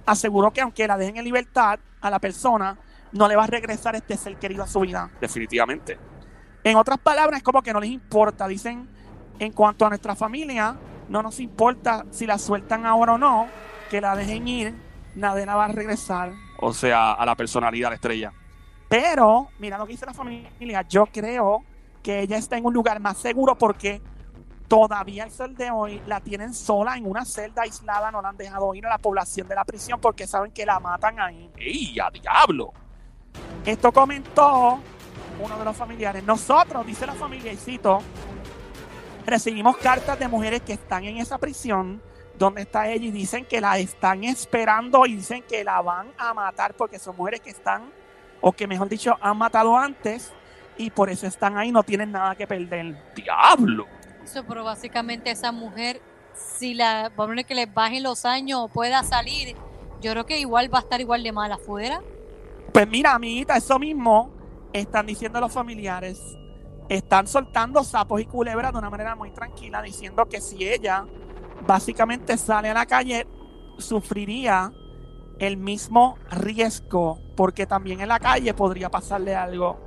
aseguró 0.05 0.51
que 0.51 0.61
aunque 0.61 0.87
la 0.87 0.97
dejen 0.97 1.17
en 1.17 1.25
libertad 1.25 1.79
a 2.01 2.09
la 2.09 2.19
persona, 2.19 2.77
no 3.11 3.27
le 3.27 3.35
va 3.35 3.43
a 3.43 3.47
regresar 3.47 3.95
este 3.95 4.17
ser 4.17 4.37
querido 4.37 4.63
a 4.63 4.67
su 4.67 4.81
vida. 4.81 5.09
definitivamente. 5.19 5.97
En 6.63 6.75
otras 6.75 6.99
palabras, 6.99 7.37
es 7.37 7.43
como 7.43 7.61
que 7.61 7.71
no 7.71 7.79
les 7.79 7.89
importa. 7.89 8.47
Dicen, 8.47 8.87
en 9.39 9.53
cuanto 9.53 9.85
a 9.85 9.89
nuestra 9.89 10.15
familia, 10.15 10.75
no 11.07 11.23
nos 11.23 11.39
importa 11.39 12.05
si 12.11 12.25
la 12.25 12.37
sueltan 12.37 12.85
ahora 12.85 13.13
o 13.13 13.17
no, 13.17 13.47
que 13.89 14.01
la 14.01 14.15
dejen 14.15 14.47
ir, 14.47 14.73
nadie 15.15 15.45
la 15.45 15.55
va 15.55 15.65
a 15.65 15.67
regresar. 15.69 16.33
O 16.59 16.73
sea, 16.73 17.13
a 17.13 17.25
la 17.25 17.35
personalidad, 17.35 17.89
la 17.89 17.95
estrella. 17.95 18.33
Pero, 18.89 19.49
mira 19.59 19.77
lo 19.77 19.85
que 19.85 19.93
dice 19.93 20.05
la 20.05 20.13
familia, 20.13 20.81
yo 20.87 21.05
creo 21.05 21.63
que 22.03 22.21
ella 22.21 22.37
está 22.37 22.57
en 22.57 22.65
un 22.65 22.73
lugar 22.73 22.99
más 22.99 23.17
seguro 23.17 23.57
porque 23.57 24.01
todavía 24.69 25.25
el 25.25 25.31
sol 25.31 25.55
de 25.55 25.71
hoy 25.71 26.01
la 26.05 26.21
tienen 26.21 26.53
sola 26.53 26.95
en 26.95 27.05
una 27.05 27.25
celda 27.25 27.63
aislada, 27.63 28.11
no 28.11 28.21
la 28.21 28.29
han 28.29 28.37
dejado 28.37 28.73
ir 28.75 28.85
a 28.85 28.89
la 28.89 28.99
población 28.99 29.47
de 29.47 29.55
la 29.55 29.65
prisión 29.65 29.99
porque 29.99 30.27
saben 30.27 30.51
que 30.51 30.65
la 30.65 30.79
matan 30.79 31.19
ahí. 31.19 31.49
¡Ey, 31.57 31.99
a 31.99 32.09
diablo! 32.11 32.71
Esto 33.65 33.91
comentó 33.91 34.79
uno 35.43 35.57
de 35.57 35.65
los 35.65 35.75
familiares. 35.75 36.23
Nosotros, 36.23 36.85
dice 36.85 37.05
la 37.07 37.13
familia, 37.13 37.51
y 37.51 37.57
cito, 37.57 37.99
recibimos 39.25 39.75
cartas 39.77 40.19
de 40.19 40.27
mujeres 40.27 40.61
que 40.61 40.73
están 40.73 41.03
en 41.03 41.17
esa 41.17 41.39
prisión 41.39 42.01
donde 42.37 42.61
está 42.61 42.87
ella 42.87 43.05
y 43.07 43.11
dicen 43.11 43.45
que 43.45 43.59
la 43.59 43.79
están 43.79 44.23
esperando 44.23 45.05
y 45.05 45.15
dicen 45.15 45.43
que 45.43 45.63
la 45.63 45.81
van 45.81 46.11
a 46.17 46.33
matar 46.33 46.73
porque 46.75 46.99
son 46.99 47.17
mujeres 47.17 47.41
que 47.41 47.49
están, 47.49 47.91
o 48.39 48.53
que 48.53 48.67
mejor 48.67 48.87
dicho, 48.87 49.17
han 49.19 49.37
matado 49.37 49.75
antes 49.77 50.31
y 50.77 50.91
por 50.91 51.09
eso 51.09 51.27
están 51.27 51.57
ahí, 51.57 51.71
no 51.71 51.83
tienen 51.83 52.11
nada 52.11 52.35
que 52.35 52.47
perder. 52.47 52.95
¡Diablo! 53.15 53.98
Pero 54.47 54.63
básicamente 54.63 55.31
esa 55.31 55.51
mujer, 55.51 56.01
si 56.33 56.73
la, 56.73 57.11
poner 57.15 57.45
que 57.45 57.55
le 57.55 57.65
bajen 57.65 58.03
los 58.03 58.25
años 58.25 58.59
o 58.61 58.67
pueda 58.67 59.03
salir, 59.03 59.55
Yo 60.01 60.11
creo 60.11 60.25
que 60.25 60.39
igual 60.39 60.73
va 60.73 60.79
a 60.79 60.81
estar 60.81 61.01
igual 61.01 61.23
de 61.23 61.33
mal 61.33 61.51
afuera. 61.51 62.01
Pues 62.71 62.87
mira, 62.87 63.15
amiguita, 63.15 63.57
eso 63.57 63.77
mismo 63.77 64.31
están 64.71 65.05
diciendo 65.05 65.41
los 65.41 65.51
familiares. 65.51 66.21
Están 66.87 67.27
soltando 67.27 67.83
sapos 67.83 68.21
y 68.21 68.25
culebras 68.25 68.71
de 68.71 68.79
una 68.79 68.89
manera 68.89 69.15
muy 69.15 69.31
tranquila, 69.31 69.81
diciendo 69.81 70.25
que 70.27 70.39
si 70.39 70.65
ella 70.65 71.05
básicamente 71.67 72.37
sale 72.37 72.69
a 72.69 72.73
la 72.73 72.85
calle, 72.85 73.27
sufriría 73.77 74.71
el 75.39 75.57
mismo 75.57 76.17
riesgo, 76.31 77.19
porque 77.35 77.65
también 77.65 78.01
en 78.01 78.07
la 78.07 78.19
calle 78.19 78.53
podría 78.53 78.89
pasarle 78.89 79.35
algo. 79.35 79.77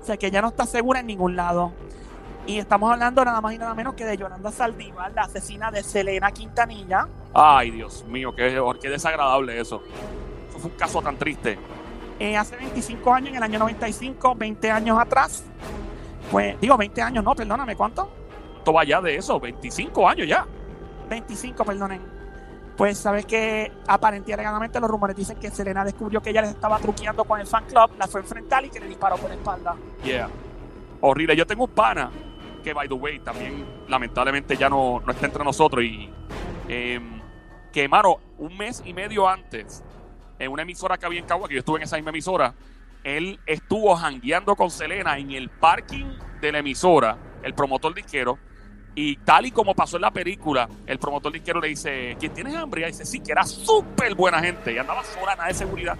O 0.00 0.04
sea 0.04 0.16
que 0.16 0.28
ella 0.28 0.42
no 0.42 0.48
está 0.48 0.66
segura 0.66 1.00
en 1.00 1.06
ningún 1.06 1.36
lado. 1.36 1.72
Y 2.48 2.58
estamos 2.58 2.90
hablando 2.90 3.22
nada 3.22 3.42
más 3.42 3.52
y 3.52 3.58
nada 3.58 3.74
menos 3.74 3.92
que 3.92 4.06
de 4.06 4.16
Yolanda 4.16 4.50
Saldívar, 4.50 5.12
la 5.12 5.24
asesina 5.24 5.70
de 5.70 5.82
Selena 5.82 6.32
Quintanilla. 6.32 7.06
Ay, 7.34 7.70
Dios 7.70 8.06
mío, 8.06 8.34
qué, 8.34 8.58
qué 8.80 8.88
desagradable 8.88 9.60
eso. 9.60 9.82
Eso 10.48 10.58
fue 10.58 10.70
un 10.70 10.76
caso 10.78 11.02
tan 11.02 11.18
triste. 11.18 11.58
Eh, 12.18 12.38
hace 12.38 12.56
25 12.56 13.12
años, 13.12 13.28
en 13.28 13.36
el 13.36 13.42
año 13.42 13.58
95, 13.58 14.34
20 14.34 14.70
años 14.70 14.98
atrás. 14.98 15.44
Pues 16.30 16.58
digo 16.58 16.78
20 16.78 17.02
años, 17.02 17.22
no, 17.22 17.34
perdóname, 17.34 17.76
¿cuánto? 17.76 18.10
Esto 18.56 18.72
va 18.72 18.82
ya 18.82 19.02
de 19.02 19.16
eso, 19.16 19.38
25 19.38 20.08
años 20.08 20.26
ya. 20.26 20.46
25, 21.10 21.64
perdonen. 21.66 22.00
Pues 22.78 22.96
sabes 22.96 23.26
que 23.26 23.70
aparentemente 23.86 24.80
los 24.80 24.88
rumores 24.88 25.14
dicen 25.14 25.38
que 25.38 25.50
Selena 25.50 25.84
descubrió 25.84 26.22
que 26.22 26.30
ella 26.30 26.40
le 26.40 26.48
estaba 26.48 26.78
truqueando 26.78 27.24
con 27.24 27.38
el 27.40 27.46
fan 27.46 27.66
club, 27.66 27.90
la 27.98 28.06
fue 28.06 28.22
a 28.22 28.24
enfrentar 28.24 28.64
y 28.64 28.70
que 28.70 28.80
le 28.80 28.86
disparó 28.86 29.16
por 29.16 29.28
la 29.28 29.36
espalda. 29.36 29.76
Yeah. 30.02 30.30
Horrible. 31.02 31.36
Yo 31.36 31.46
tengo 31.46 31.64
un 31.64 31.70
pana 31.70 32.10
que, 32.62 32.72
by 32.72 32.88
the 32.88 32.94
way, 32.94 33.18
también 33.20 33.64
lamentablemente 33.88 34.56
ya 34.56 34.68
no, 34.68 35.00
no 35.04 35.12
está 35.12 35.26
entre 35.26 35.44
nosotros 35.44 35.84
y 35.84 36.10
em, 36.68 37.20
que, 37.72 37.84
hermano, 37.84 38.18
un 38.38 38.56
mes 38.56 38.82
y 38.84 38.92
medio 38.92 39.28
antes, 39.28 39.82
en 40.38 40.50
una 40.50 40.62
emisora 40.62 40.96
que 40.98 41.06
había 41.06 41.20
en 41.20 41.26
Cagua, 41.26 41.48
que 41.48 41.54
yo 41.54 41.60
estuve 41.60 41.78
en 41.78 41.84
esa 41.84 41.96
misma 41.96 42.10
emisora, 42.10 42.54
él 43.04 43.40
estuvo 43.46 43.94
jangueando 43.96 44.56
con 44.56 44.70
Selena 44.70 45.18
en 45.18 45.32
el 45.32 45.48
parking 45.48 46.06
de 46.40 46.52
la 46.52 46.58
emisora, 46.58 47.18
el 47.42 47.54
promotor 47.54 47.94
disquero, 47.94 48.38
y 48.94 49.16
tal 49.18 49.46
y 49.46 49.52
como 49.52 49.74
pasó 49.74 49.96
en 49.96 50.02
la 50.02 50.10
película, 50.10 50.68
el 50.86 50.98
promotor 50.98 51.32
disquero 51.32 51.60
le 51.60 51.68
dice, 51.68 52.16
¿quién 52.18 52.34
tienes 52.34 52.54
hambre? 52.54 52.82
Y 52.82 52.86
dice, 52.86 53.06
sí, 53.06 53.20
que 53.20 53.32
era 53.32 53.44
súper 53.44 54.14
buena 54.14 54.40
gente, 54.40 54.72
y 54.72 54.78
andaba 54.78 55.04
sola, 55.04 55.36
nada 55.36 55.48
de 55.48 55.54
seguridad. 55.54 55.96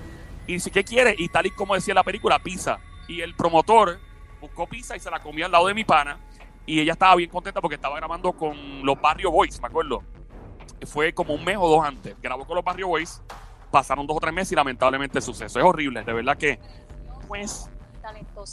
Y 0.46 0.54
dice, 0.54 0.70
¿qué 0.70 0.82
quiere? 0.82 1.14
Y 1.16 1.28
tal 1.28 1.46
y 1.46 1.50
como 1.50 1.74
decía 1.74 1.94
la 1.94 2.02
película, 2.02 2.38
pizza. 2.40 2.78
Y 3.06 3.20
el 3.20 3.34
promotor 3.34 4.00
buscó 4.40 4.66
pizza 4.66 4.96
y 4.96 5.00
se 5.00 5.10
la 5.10 5.20
comió 5.20 5.46
al 5.46 5.52
lado 5.52 5.66
de 5.66 5.74
mi 5.74 5.84
pana. 5.84 6.18
Y 6.68 6.80
ella 6.80 6.92
estaba 6.92 7.14
bien 7.16 7.30
contenta 7.30 7.62
porque 7.62 7.76
estaba 7.76 7.96
grabando 7.96 8.30
con 8.34 8.84
los 8.84 9.00
Barrio 9.00 9.30
Boys, 9.30 9.58
me 9.58 9.68
acuerdo. 9.68 10.02
Fue 10.86 11.14
como 11.14 11.32
un 11.32 11.42
mes 11.42 11.56
o 11.58 11.66
dos 11.66 11.82
antes. 11.82 12.14
Grabó 12.20 12.44
con 12.44 12.56
los 12.56 12.64
Barrio 12.64 12.88
Boys. 12.88 13.22
Pasaron 13.70 14.06
dos 14.06 14.18
o 14.18 14.20
tres 14.20 14.34
meses 14.34 14.52
y 14.52 14.54
lamentablemente 14.54 15.16
el 15.16 15.22
suceso. 15.22 15.58
Es 15.58 15.64
horrible, 15.64 16.04
de 16.04 16.12
verdad 16.12 16.36
que. 16.36 16.58
Pues. 17.26 17.70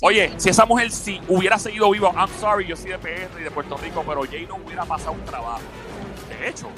Oye, 0.01 0.33
si 0.37 0.49
esa 0.49 0.65
mujer 0.65 0.91
sí 0.91 1.19
hubiera 1.27 1.59
seguido 1.59 1.91
viva, 1.91 2.13
I'm 2.15 2.29
sorry, 2.39 2.65
yo 2.65 2.77
soy 2.77 2.91
de 2.91 2.99
PR 2.99 3.37
y 3.37 3.43
de 3.43 3.51
Puerto 3.51 3.75
Rico, 3.75 4.01
pero 4.07 4.23
Jay 4.23 4.45
no 4.45 4.55
hubiera 4.55 4.85
pasado 4.85 5.11
un 5.11 5.25
trabajo. 5.25 5.61
De 6.29 6.47
hecho, 6.47 6.69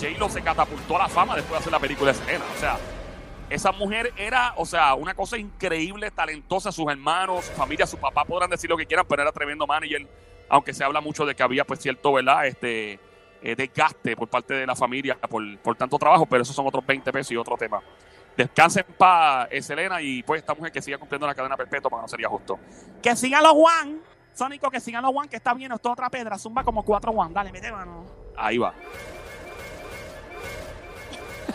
Jay 0.00 0.14
lo 0.16 0.30
se 0.30 0.40
catapultó 0.40 0.96
a 0.96 1.00
la 1.00 1.08
fama 1.08 1.34
después 1.34 1.52
de 1.52 1.58
hacer 1.58 1.72
la 1.72 1.78
película 1.78 2.12
de 2.12 2.18
Selena. 2.18 2.44
O 2.56 2.58
sea, 2.58 2.78
esa 3.50 3.70
mujer 3.72 4.14
era, 4.16 4.54
o 4.56 4.64
sea, 4.64 4.94
una 4.94 5.12
cosa 5.12 5.36
increíble, 5.36 6.10
talentosa. 6.10 6.72
Sus 6.72 6.90
hermanos, 6.90 7.44
su 7.44 7.52
familia, 7.52 7.86
su 7.86 7.98
papá 7.98 8.24
podrán 8.24 8.48
decir 8.48 8.70
lo 8.70 8.78
que 8.78 8.86
quieran, 8.86 9.04
pero 9.06 9.20
era 9.20 9.32
tremendo 9.32 9.66
manager. 9.66 10.06
Aunque 10.48 10.72
se 10.72 10.84
habla 10.84 11.00
mucho 11.00 11.26
de 11.26 11.34
que 11.34 11.42
había, 11.42 11.64
pues, 11.64 11.80
cierto, 11.80 12.12
¿verdad? 12.12 12.46
Este 12.46 13.00
eh, 13.42 13.54
desgaste 13.54 14.16
por 14.16 14.28
parte 14.28 14.54
de 14.54 14.66
la 14.66 14.74
familia 14.74 15.16
por, 15.16 15.58
por 15.58 15.76
tanto 15.76 15.98
trabajo, 15.98 16.26
pero 16.26 16.42
esos 16.42 16.56
son 16.56 16.66
otros 16.66 16.84
20 16.84 17.12
pesos 17.12 17.32
y 17.32 17.36
otro 17.36 17.56
tema. 17.56 17.80
Descansen 18.36 18.84
para 18.98 19.48
Selena 19.62 20.02
y 20.02 20.22
pues 20.22 20.40
esta 20.40 20.54
mujer 20.54 20.70
que 20.70 20.82
siga 20.82 20.98
cumpliendo 20.98 21.26
la 21.26 21.34
cadena 21.34 21.56
perpetua, 21.56 21.88
porque 21.88 22.02
no 22.02 22.08
sería 22.08 22.28
justo. 22.28 22.58
que 23.02 23.16
sigan 23.16 23.42
los 23.42 23.52
Juan. 23.52 24.00
Sónico, 24.34 24.70
que 24.70 24.80
sigan 24.80 25.02
los 25.02 25.12
Juan, 25.12 25.28
que 25.28 25.36
está 25.36 25.54
bien, 25.54 25.72
esto 25.72 25.88
es 25.88 25.92
otra 25.92 26.10
pedra. 26.10 26.38
Zumba 26.38 26.62
como 26.62 26.84
cuatro 26.84 27.12
Juan. 27.12 27.32
Dale, 27.32 27.50
mete 27.52 27.72
mano. 27.72 28.04
Ahí 28.36 28.58
va. 28.58 28.74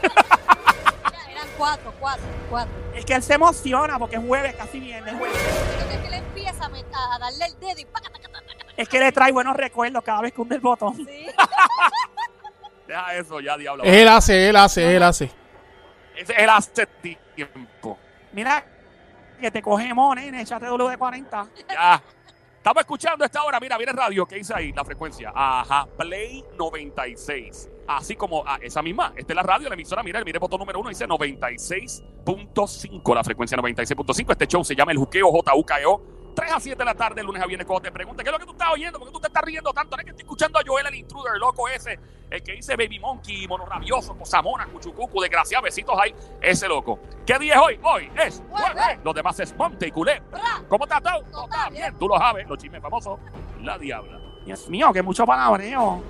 Eran 0.01 1.47
cuatro, 1.57 1.93
cuatro, 1.99 2.25
cuatro. 2.49 2.73
Es 2.95 3.05
que 3.05 3.13
él 3.13 3.21
se 3.21 3.35
emociona 3.35 3.99
porque 3.99 4.15
es 4.15 4.25
jueves, 4.25 4.55
casi 4.55 4.79
viernes, 4.79 5.13
jueves. 5.15 5.37
Creo 5.75 5.87
que 5.89 5.95
es 5.95 6.01
que 6.01 6.09
le 6.09 6.17
empieza 6.17 6.65
a 6.65 7.19
darle 7.19 7.45
el 7.45 7.59
dedo 7.59 7.79
y 7.79 7.85
Es 8.81 8.89
que 8.89 8.99
le 8.99 9.11
trae 9.11 9.31
buenos 9.31 9.55
recuerdos 9.55 10.03
cada 10.03 10.21
vez 10.21 10.33
que 10.33 10.41
hunde 10.41 10.55
el 10.55 10.61
botón. 10.61 10.95
Sí. 10.95 11.05
Deja 12.87 13.15
eso 13.15 13.39
ya, 13.39 13.55
diablo. 13.55 13.83
Él 13.83 14.07
hace, 14.07 14.49
él 14.49 14.55
hace, 14.55 14.95
él 14.95 15.03
hace. 15.03 15.31
Es 16.15 16.27
el 16.35 16.49
hace 16.49 16.87
tiempo. 17.35 17.99
Mira, 18.31 18.65
que 19.39 19.51
te 19.51 19.61
cogemos, 19.61 20.15
nene, 20.15 20.41
échate 20.41 20.65
WD-40. 20.65 21.47
Ya. 21.69 22.01
Estamos 22.57 22.81
escuchando 22.81 23.23
esta 23.23 23.43
hora. 23.43 23.59
Mira, 23.59 23.77
viene 23.77 23.91
radio. 23.91 24.25
¿Qué 24.25 24.37
dice 24.37 24.55
ahí? 24.55 24.73
La 24.73 24.83
frecuencia. 24.83 25.31
Ajá. 25.35 25.85
Play 25.95 26.43
96. 26.57 27.69
Así 27.87 28.15
como 28.15 28.43
ah, 28.47 28.57
esa 28.63 28.81
misma. 28.81 29.13
Esta 29.15 29.33
es 29.33 29.35
la 29.35 29.43
radio, 29.43 29.69
la 29.69 29.75
emisora. 29.75 30.01
Mira, 30.01 30.23
mire 30.23 30.37
el 30.37 30.39
botón 30.39 30.59
número 30.59 30.79
uno. 30.79 30.89
Dice 30.89 31.07
96.5. 31.07 33.13
La 33.13 33.23
frecuencia 33.23 33.55
96.5. 33.59 34.31
Este 34.31 34.47
show 34.47 34.63
se 34.63 34.75
llama 34.75 34.91
El 34.91 34.97
Juqueo 34.97 35.31
JUKEO. 35.31 36.20
3 36.33 36.51
a 36.51 36.59
7 36.59 36.77
de 36.77 36.85
la 36.85 36.95
tarde, 36.95 37.23
lunes 37.23 37.41
a 37.41 37.45
viernes, 37.45 37.67
cuando 37.67 37.81
te 37.81 37.91
qué 37.91 38.29
es 38.29 38.31
lo 38.31 38.39
que 38.39 38.45
tú 38.45 38.51
estás 38.51 38.69
oyendo, 38.71 38.99
por 38.99 39.07
qué 39.07 39.13
tú 39.13 39.19
te 39.19 39.27
estás 39.27 39.43
riendo 39.43 39.73
tanto. 39.73 39.95
No 39.95 40.01
es 40.01 40.05
que 40.05 40.11
estoy 40.11 40.23
escuchando 40.23 40.59
a 40.59 40.61
Joel, 40.65 40.87
el 40.87 40.95
intruder, 40.95 41.37
loco 41.37 41.67
ese, 41.67 41.99
el 42.29 42.41
que 42.43 42.53
dice 42.53 42.75
Baby 42.75 42.99
Monkey, 42.99 43.47
mono 43.47 43.65
rabioso, 43.65 44.17
cosamona, 44.17 44.65
cuchucucu, 44.67 45.21
desgraciado, 45.21 45.63
besitos 45.63 45.95
ahí, 45.99 46.13
ese 46.41 46.67
loco. 46.67 46.99
¿Qué 47.25 47.37
día 47.39 47.55
es 47.55 47.59
hoy? 47.59 47.79
Hoy 47.83 48.11
es 48.17 48.41
jueves. 48.49 48.99
Los 49.03 49.15
demás 49.15 49.39
es 49.39 49.55
Monte 49.55 49.87
y 49.87 49.91
Culé. 49.91 50.21
¿Cómo 50.67 50.85
estás 50.85 51.01
tú? 51.03 51.31
No, 51.31 51.43
está 51.45 51.69
bien. 51.69 51.97
Tú 51.97 52.07
lo 52.07 52.17
sabes, 52.17 52.47
los 52.47 52.57
chismes 52.57 52.81
famosos. 52.81 53.19
La 53.61 53.77
diabla. 53.77 54.19
Dios 54.45 54.69
mío, 54.69 54.91
que 54.93 55.01
mucho 55.01 55.25
palabreo. 55.25 56.03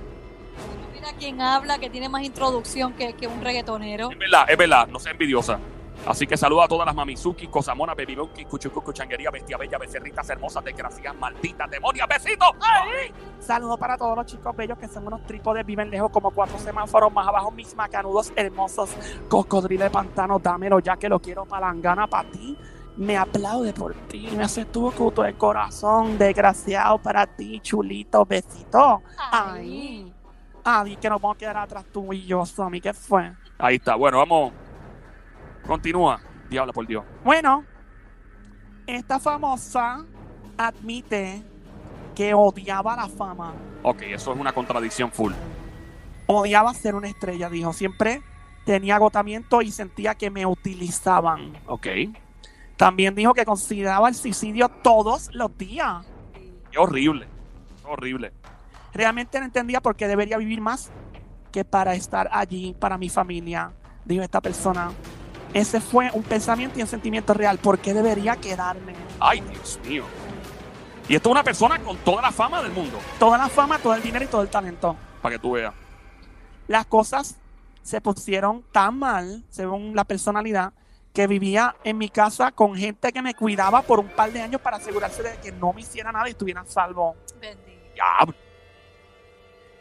Mira 0.94 1.13
quién 1.18 1.42
habla, 1.42 1.80
que 1.80 1.90
tiene 1.90 2.08
más 2.10 2.22
introducción 2.24 2.94
que, 2.94 3.13
que 3.13 3.28
un 3.28 3.42
reggaetonero. 3.42 4.12
Es 4.12 4.18
verdad, 4.18 4.46
es 4.48 4.58
verdad, 4.58 4.88
no 4.88 5.00
sea 5.00 5.12
envidiosa. 5.12 5.60
Así 6.05 6.25
que 6.25 6.36
saluda 6.36 6.65
a 6.65 6.67
todas 6.67 6.86
las 6.86 6.96
mamizuki, 6.96 7.48
cosamona, 7.48 7.93
baby 7.93 8.15
monkey, 8.15 8.46
cuchucucu, 8.46 8.91
changuería, 8.91 9.29
bestia 9.29 9.55
bella, 9.55 9.77
becerritas 9.77 10.27
hermosas, 10.29 10.63
desgraciadas, 10.63 11.20
malditas, 11.20 11.70
demonias, 11.70 12.08
besitos. 12.08 12.50
¡Ay! 12.60 13.13
Saludos 13.39 13.77
para 13.77 13.98
todos 13.98 14.17
los 14.17 14.25
chicos 14.25 14.55
bellos 14.55 14.79
que 14.79 14.88
son 14.88 15.05
unos 15.05 15.24
trípodes, 15.27 15.63
viven 15.63 15.91
lejos 15.91 16.10
como 16.10 16.31
cuatro 16.31 16.58
semáforos 16.58 17.13
más 17.13 17.27
abajo, 17.27 17.51
mis 17.51 17.75
macanudos 17.75 18.34
hermosos, 18.36 18.89
cocodrilo 19.29 19.84
de 19.84 19.91
pantano, 19.91 20.39
dámelo 20.39 20.79
ya 20.79 20.98
que 20.98 21.08
lo 21.08 21.20
quiero 21.20 21.46
palangana 21.46 22.08
para 22.08 22.29
ti. 22.29 22.58
Me 22.98 23.17
aplaude 23.17 23.72
por 23.72 23.93
ti, 24.08 24.27
me 24.36 24.43
hace 24.43 24.65
tu 24.65 24.91
cuto 24.91 25.22
de 25.22 25.36
corazón, 25.36 26.17
desgraciado 26.17 26.98
para 26.98 27.25
ti, 27.25 27.60
chulito, 27.62 28.25
besito. 28.25 29.01
Ay, 29.31 30.12
ay, 30.63 30.96
que 30.98 31.10
nos 31.10 31.22
vamos 31.22 31.36
a 31.36 31.39
quedar 31.39 31.58
atrás 31.58 31.86
tú 31.91 32.12
y 32.12 32.25
yo, 32.25 32.46
Sammy, 32.46 32.81
¿qué 32.81 32.93
fue? 32.93 33.31
Ahí 33.60 33.75
está, 33.75 33.96
bueno, 33.96 34.17
vamos. 34.17 34.51
Continúa. 35.65 36.20
Diabla, 36.50 36.74
por 36.74 36.86
Dios. 36.86 37.03
Bueno, 37.24 37.63
esta 38.86 39.20
famosa 39.20 40.06
admite 40.58 41.44
que 42.15 42.34
odiaba 42.34 42.96
la 42.96 43.08
fama. 43.08 43.53
Ok, 43.84 44.01
eso 44.03 44.34
es 44.34 44.39
una 44.39 44.53
contradicción 44.53 45.12
full. 45.12 45.34
odiaba 46.27 46.74
ser 46.74 46.96
una 46.96 47.08
estrella, 47.08 47.50
dijo. 47.50 47.74
Siempre 47.74 48.22
tenía 48.65 48.96
agotamiento 48.96 49.62
y 49.62 49.72
sentía 49.72 50.15
que 50.15 50.30
me 50.30 50.46
utilizaban. 50.46 51.53
Ok. 51.68 51.88
También 52.77 53.15
dijo 53.15 53.34
que 53.34 53.46
consideraba 53.46 54.10
el 54.10 54.15
suicidio 54.15 54.70
todos 54.70 55.30
los 55.34 55.56
días. 55.58 56.06
Qué 56.72 56.80
horrible. 56.80 57.27
Horrible. 57.84 58.32
Realmente 58.94 59.39
no 59.39 59.46
entendía 59.46 59.82
por 59.82 59.96
qué 59.96 60.08
debería 60.08 60.38
vivir 60.38 60.62
más 60.62 60.91
que 61.51 61.63
para 61.65 61.94
estar 61.96 62.30
allí 62.32 62.74
para 62.80 62.98
mi 62.98 63.10
familia, 63.10 63.72
dijo 64.06 64.24
esta 64.24 64.41
persona. 64.41 64.91
Ese 65.53 65.81
fue 65.81 66.10
un 66.13 66.24
pensamiento 66.24 66.79
y 66.79 66.81
un 66.81 66.88
sentimiento 66.88 67.34
real. 67.34 67.58
¿Por 67.58 67.79
qué 67.79 67.93
debería 67.93 68.38
quedarme? 68.38 68.93
Ay, 69.20 69.41
Dios 69.41 69.79
mío. 69.86 70.05
Y 71.10 71.15
esto 71.15 71.29
es 71.29 71.31
una 71.31 71.43
persona 71.43 71.77
con 71.79 71.98
toda 71.98 72.22
la 72.22 72.31
fama 72.31 72.62
del 72.63 72.72
mundo. 72.72 72.98
Toda 73.20 73.38
la 73.38 73.50
fama, 73.50 73.77
todo 73.79 73.93
el 73.93 74.01
dinero 74.01 74.24
y 74.24 74.27
todo 74.27 74.41
el 74.43 74.48
talento. 74.48 74.96
Para 75.22 75.36
que 75.36 75.39
tú 75.39 75.51
veas. 75.51 75.74
las 76.67 76.86
cosas 76.86 77.36
se 77.84 78.00
pusieron 78.00 78.63
tan 78.72 78.98
mal, 78.98 79.43
según 79.50 79.96
la 79.96 80.05
personalidad, 80.05 80.72
que 81.13 81.27
vivía 81.27 81.75
en 81.84 81.98
mi 81.98 82.10
casa 82.10 82.51
con 82.51 82.75
gente 82.75 83.12
que 83.12 83.22
me 83.22 83.34
cuidaba 83.34 83.81
por 83.81 84.00
un 84.00 84.08
par 84.08 84.31
de 84.31 84.41
años 84.41 84.62
para 84.62 84.77
asegurarse 84.77 85.22
de 85.22 85.36
que 85.38 85.51
no 85.51 85.74
me 85.74 85.81
hiciera 85.81 86.12
nada 86.12 86.27
y 86.29 86.31
estuviera 86.31 86.63
salvo. 86.65 87.15
Bendito. 87.41 87.72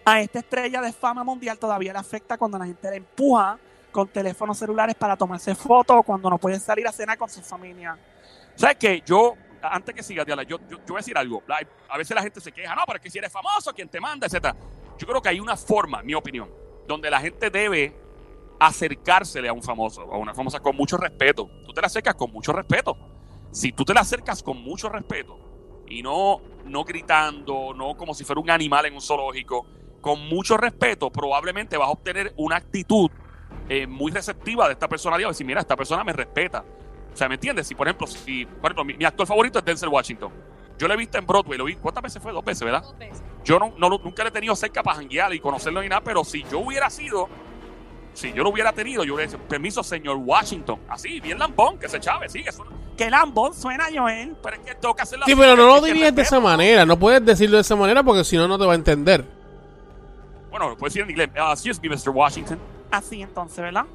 A 0.04 0.20
esta 0.20 0.40
estrella 0.40 0.80
de 0.80 0.92
fama 0.92 1.22
mundial 1.22 1.58
todavía 1.58 1.92
le 1.92 1.98
afecta 2.00 2.36
cuando 2.36 2.58
la 2.58 2.64
gente 2.64 2.90
le 2.90 2.96
empuja 2.96 3.58
con 3.90 4.08
teléfonos 4.08 4.58
celulares 4.58 4.94
para 4.94 5.16
tomarse 5.16 5.54
fotos 5.54 6.04
cuando 6.04 6.30
no 6.30 6.38
puede 6.38 6.58
salir 6.58 6.86
a 6.86 6.92
cenar 6.92 7.18
con 7.18 7.28
su 7.28 7.42
familia. 7.42 7.98
¿Sabes 8.54 8.76
qué? 8.78 9.02
Yo, 9.04 9.34
antes 9.62 9.94
que 9.94 10.02
siga, 10.02 10.24
Diana, 10.24 10.42
yo, 10.42 10.58
yo, 10.68 10.78
voy 10.86 10.96
a 10.96 10.98
decir 10.98 11.16
algo. 11.16 11.42
A 11.88 11.98
veces 11.98 12.14
la 12.14 12.22
gente 12.22 12.40
se 12.40 12.52
queja, 12.52 12.74
no, 12.74 12.82
pero 12.86 12.96
es 12.98 13.02
que 13.02 13.10
si 13.10 13.18
eres 13.18 13.32
famoso, 13.32 13.72
quien 13.72 13.88
te 13.88 14.00
manda, 14.00 14.26
etcétera. 14.26 14.56
Yo 14.98 15.06
creo 15.06 15.22
que 15.22 15.30
hay 15.30 15.40
una 15.40 15.56
forma, 15.56 16.02
mi 16.02 16.14
opinión, 16.14 16.50
donde 16.86 17.10
la 17.10 17.20
gente 17.20 17.50
debe 17.50 17.96
acercársele 18.58 19.48
a 19.48 19.52
un 19.52 19.62
famoso, 19.62 20.02
a 20.02 20.18
una 20.18 20.34
famosa 20.34 20.60
con 20.60 20.76
mucho 20.76 20.96
respeto. 20.98 21.48
Tú 21.64 21.72
te 21.72 21.80
la 21.80 21.86
acercas 21.86 22.14
con 22.14 22.30
mucho 22.30 22.52
respeto. 22.52 22.96
Si 23.50 23.72
tú 23.72 23.84
te 23.84 23.94
la 23.94 24.02
acercas 24.02 24.42
con 24.42 24.62
mucho 24.62 24.88
respeto 24.88 25.38
y 25.88 26.02
no, 26.02 26.40
no 26.66 26.84
gritando, 26.84 27.72
no 27.74 27.96
como 27.96 28.14
si 28.14 28.24
fuera 28.24 28.40
un 28.40 28.50
animal 28.50 28.86
en 28.86 28.94
un 28.94 29.00
zoológico, 29.00 29.66
con 30.00 30.20
mucho 30.28 30.56
respeto, 30.56 31.10
probablemente 31.10 31.76
vas 31.76 31.88
a 31.88 31.92
obtener 31.92 32.32
una 32.36 32.56
actitud 32.56 33.10
eh, 33.70 33.86
muy 33.86 34.10
receptiva 34.10 34.66
de 34.66 34.72
esta 34.72 34.88
personalidad. 34.88 35.28
Decir, 35.28 35.46
mira, 35.46 35.60
esta 35.60 35.76
persona 35.76 36.02
me 36.02 36.12
respeta. 36.12 36.64
O 37.14 37.16
sea, 37.16 37.28
¿me 37.28 37.36
entiendes? 37.36 37.68
Si, 37.68 37.76
por 37.76 37.86
ejemplo, 37.86 38.08
si, 38.08 38.44
por 38.44 38.72
ejemplo 38.72 38.84
mi, 38.84 38.94
mi 38.94 39.04
actor 39.04 39.28
favorito 39.28 39.60
es 39.60 39.64
Denzel 39.64 39.88
Washington. 39.88 40.32
Yo 40.76 40.88
lo 40.88 40.94
he 40.94 40.96
visto 40.96 41.18
en 41.18 41.26
Broadway, 41.26 41.56
lo 41.56 41.66
vi. 41.66 41.76
¿Cuántas 41.76 42.02
veces 42.02 42.20
fue? 42.20 42.32
Dos 42.32 42.44
veces, 42.44 42.64
¿verdad? 42.64 42.82
Dos 42.82 42.98
veces. 42.98 43.22
Yo 43.44 43.60
no, 43.60 43.72
nunca 43.78 44.24
le 44.24 44.30
he 44.30 44.32
tenido 44.32 44.56
cerca 44.56 44.82
para 44.82 44.96
janguear 44.96 45.32
y 45.32 45.38
conocerlo 45.38 45.82
ni 45.82 45.88
nada, 45.88 46.00
pero 46.00 46.24
si 46.24 46.42
yo 46.50 46.58
hubiera 46.58 46.90
sido, 46.90 47.28
si 48.12 48.32
yo 48.32 48.42
lo 48.42 48.50
hubiera 48.50 48.72
tenido, 48.72 49.04
yo 49.04 49.14
hubiera 49.14 49.30
dicho, 49.30 49.40
permiso, 49.46 49.84
señor 49.84 50.16
Washington. 50.16 50.80
Así, 50.88 51.20
bien 51.20 51.38
lambón, 51.38 51.78
que 51.78 51.88
se 51.88 52.00
chave, 52.00 52.28
sí, 52.28 52.42
que 52.42 52.50
suena. 52.50 52.72
Que 52.96 53.08
lambón 53.08 53.54
suena 53.54 53.86
Joel. 53.94 54.36
Pero 54.42 54.56
es 54.56 54.62
que 54.62 54.74
tengo 54.74 54.96
que 54.96 55.02
hacer 55.02 55.20
la 55.20 55.26
Sí, 55.26 55.34
pero 55.36 55.54
no 55.54 55.66
lo 55.66 55.80
dirías 55.80 56.12
de 56.12 56.22
esa 56.22 56.40
manera. 56.40 56.84
No 56.84 56.98
puedes 56.98 57.24
decirlo 57.24 57.58
de 57.58 57.62
esa 57.62 57.76
manera 57.76 58.02
porque 58.02 58.24
si 58.24 58.36
no, 58.36 58.48
no 58.48 58.58
te 58.58 58.66
va 58.66 58.72
a 58.72 58.76
entender. 58.76 59.24
Bueno, 60.50 60.70
lo 60.70 60.76
puedes 60.76 60.94
decir 60.94 61.04
en 61.04 61.10
inglés. 61.10 61.30
Uh, 61.36 61.52
excuse 61.52 61.80
me, 61.80 61.88
Mr. 61.88 62.10
Washington. 62.10 62.58
Así 62.90 63.22
entonces, 63.22 63.58
¿verdad? 63.58 63.86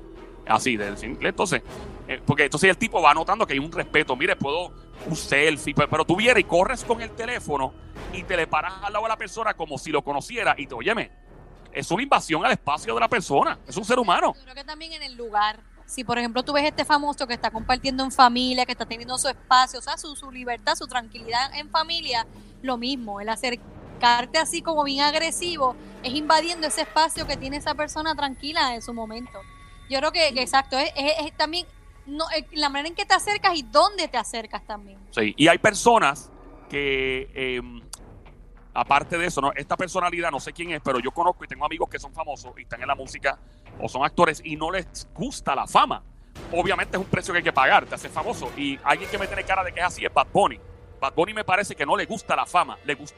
Así, 0.48 0.78
de 0.78 0.92
decir 0.92 1.06
en 1.06 1.16
inglés. 1.16 1.32
Entonces, 1.32 1.62
eh, 2.08 2.22
porque 2.26 2.46
entonces 2.46 2.70
el 2.70 2.78
tipo 2.78 3.02
va 3.02 3.14
notando 3.14 3.48
que 3.48 3.54
hay 3.54 3.60
un 3.60 3.72
respeto. 3.72 4.16
Mire, 4.16 4.36
puedo 4.36 4.72
un 5.08 5.16
selfie, 5.16 5.74
pero, 5.74 5.90
pero 5.90 6.06
tú 6.06 6.16
vienes 6.16 6.42
y 6.42 6.44
corres 6.44 6.84
con 6.84 7.02
el 7.02 7.12
teléfono 7.12 7.74
y 8.14 8.24
te 8.24 8.38
le 8.38 8.48
paras 8.48 8.74
al 8.84 8.94
lado 8.94 9.06
de 9.06 9.10
la 9.10 9.18
persona 9.18 9.54
como 9.54 9.78
si 9.78 9.92
lo 9.92 10.04
conociera 10.04 10.56
y 10.58 10.68
te, 10.68 10.76
óyeme, 10.76 11.12
es 11.76 11.92
una 11.92 12.04
invasión 12.04 12.46
al 12.46 12.54
espacio 12.54 12.94
de 12.94 13.00
la 13.00 13.10
persona. 13.10 13.60
Es 13.68 13.76
un 13.76 13.84
ser 13.84 14.00
humano. 14.00 14.34
Yo 14.36 14.44
creo 14.44 14.56
que 14.56 14.64
también 14.64 14.94
en 14.94 15.04
el 15.04 15.16
lugar. 15.16 15.60
Si, 15.86 16.04
por 16.04 16.18
ejemplo, 16.18 16.42
tú 16.42 16.54
ves 16.54 16.66
este 16.66 16.84
famoso 16.84 17.28
que 17.28 17.36
está 17.36 17.52
compartiendo 17.52 18.04
en 18.04 18.12
familia, 18.12 18.66
que 18.66 18.72
está 18.72 18.88
teniendo 18.88 19.18
su 19.20 19.28
espacio, 19.28 19.78
o 19.78 19.82
sea, 19.82 19.98
su, 19.98 20.16
su 20.16 20.32
libertad, 20.32 20.74
su 20.76 20.88
tranquilidad 20.88 21.54
en 21.56 21.70
familia, 21.70 22.26
lo 22.64 22.78
mismo. 22.78 23.22
El 23.22 23.30
acercarte 24.00 24.38
así 24.38 24.62
como 24.62 24.84
bien 24.84 25.02
agresivo 25.02 25.76
es 26.04 26.14
invadiendo 26.14 26.68
ese 26.68 26.82
espacio 26.82 27.26
que 27.26 27.38
tiene 27.38 27.58
esa 27.58 27.74
persona 27.76 28.16
tranquila 28.16 28.76
en 28.76 28.82
su 28.82 28.94
momento. 28.94 29.40
Yo 29.90 30.00
creo 30.00 30.12
que, 30.12 30.34
que 30.34 30.42
exacto, 30.42 30.78
es, 30.78 30.92
es- 30.96 31.26
es 31.28 31.38
también 31.38 31.66
no, 32.06 32.26
eh, 32.36 32.46
la 32.54 32.70
manera 32.70 32.90
en 32.90 32.96
que 32.96 33.06
te 33.06 33.14
acercas 33.16 33.56
y 33.56 33.64
dónde 33.64 34.08
te 34.08 34.18
acercas 34.18 34.64
también. 34.66 35.00
Sí, 35.12 35.34
y 35.38 35.48
hay 35.48 35.58
personas 35.58 36.30
que, 36.70 37.30
eh, 37.34 37.62
aparte 38.74 39.18
de 39.18 39.26
eso, 39.28 39.42
¿no? 39.42 39.52
esta 39.56 39.76
personalidad, 39.78 40.30
no 40.32 40.40
sé 40.40 40.54
quién 40.54 40.72
es, 40.72 40.82
pero 40.84 41.00
yo 41.00 41.12
conozco 41.12 41.44
y 41.44 41.48
tengo 41.48 41.66
amigos 41.66 41.90
que 41.90 41.98
son 42.00 42.14
famosos 42.14 42.54
y 42.58 42.64
están 42.64 42.82
en 42.82 42.88
la 42.88 42.96
música 42.96 43.40
o 43.80 43.88
son 43.90 44.04
actores 44.06 44.42
y 44.44 44.56
no 44.56 44.70
les 44.72 45.08
gusta 45.16 45.56
la 45.56 45.66
fama. 45.66 46.04
Obviamente 46.52 46.98
es 46.98 47.02
un 47.04 47.10
precio 47.10 47.34
que 47.34 47.40
hay 47.40 47.44
que 47.44 47.54
pagar, 47.54 47.86
te 47.86 47.96
hace 47.96 48.10
famoso. 48.10 48.52
Y 48.58 48.78
alguien 48.84 49.10
que 49.10 49.18
me 49.18 49.26
tiene 49.28 49.44
cara 49.44 49.64
de 49.64 49.72
que 49.72 49.80
es 49.80 49.86
así 49.86 50.06
es 50.06 50.14
Bad 50.14 50.28
Bunny. 50.32 50.60
Bad 51.00 51.14
Bunny 51.14 51.34
me 51.34 51.44
parece 51.44 51.76
que 51.76 51.86
no 51.86 51.96
le 51.98 52.06
gusta 52.06 52.36
la 52.36 52.46
fama, 52.46 52.78
le 52.86 52.94
gusta, 52.96 53.18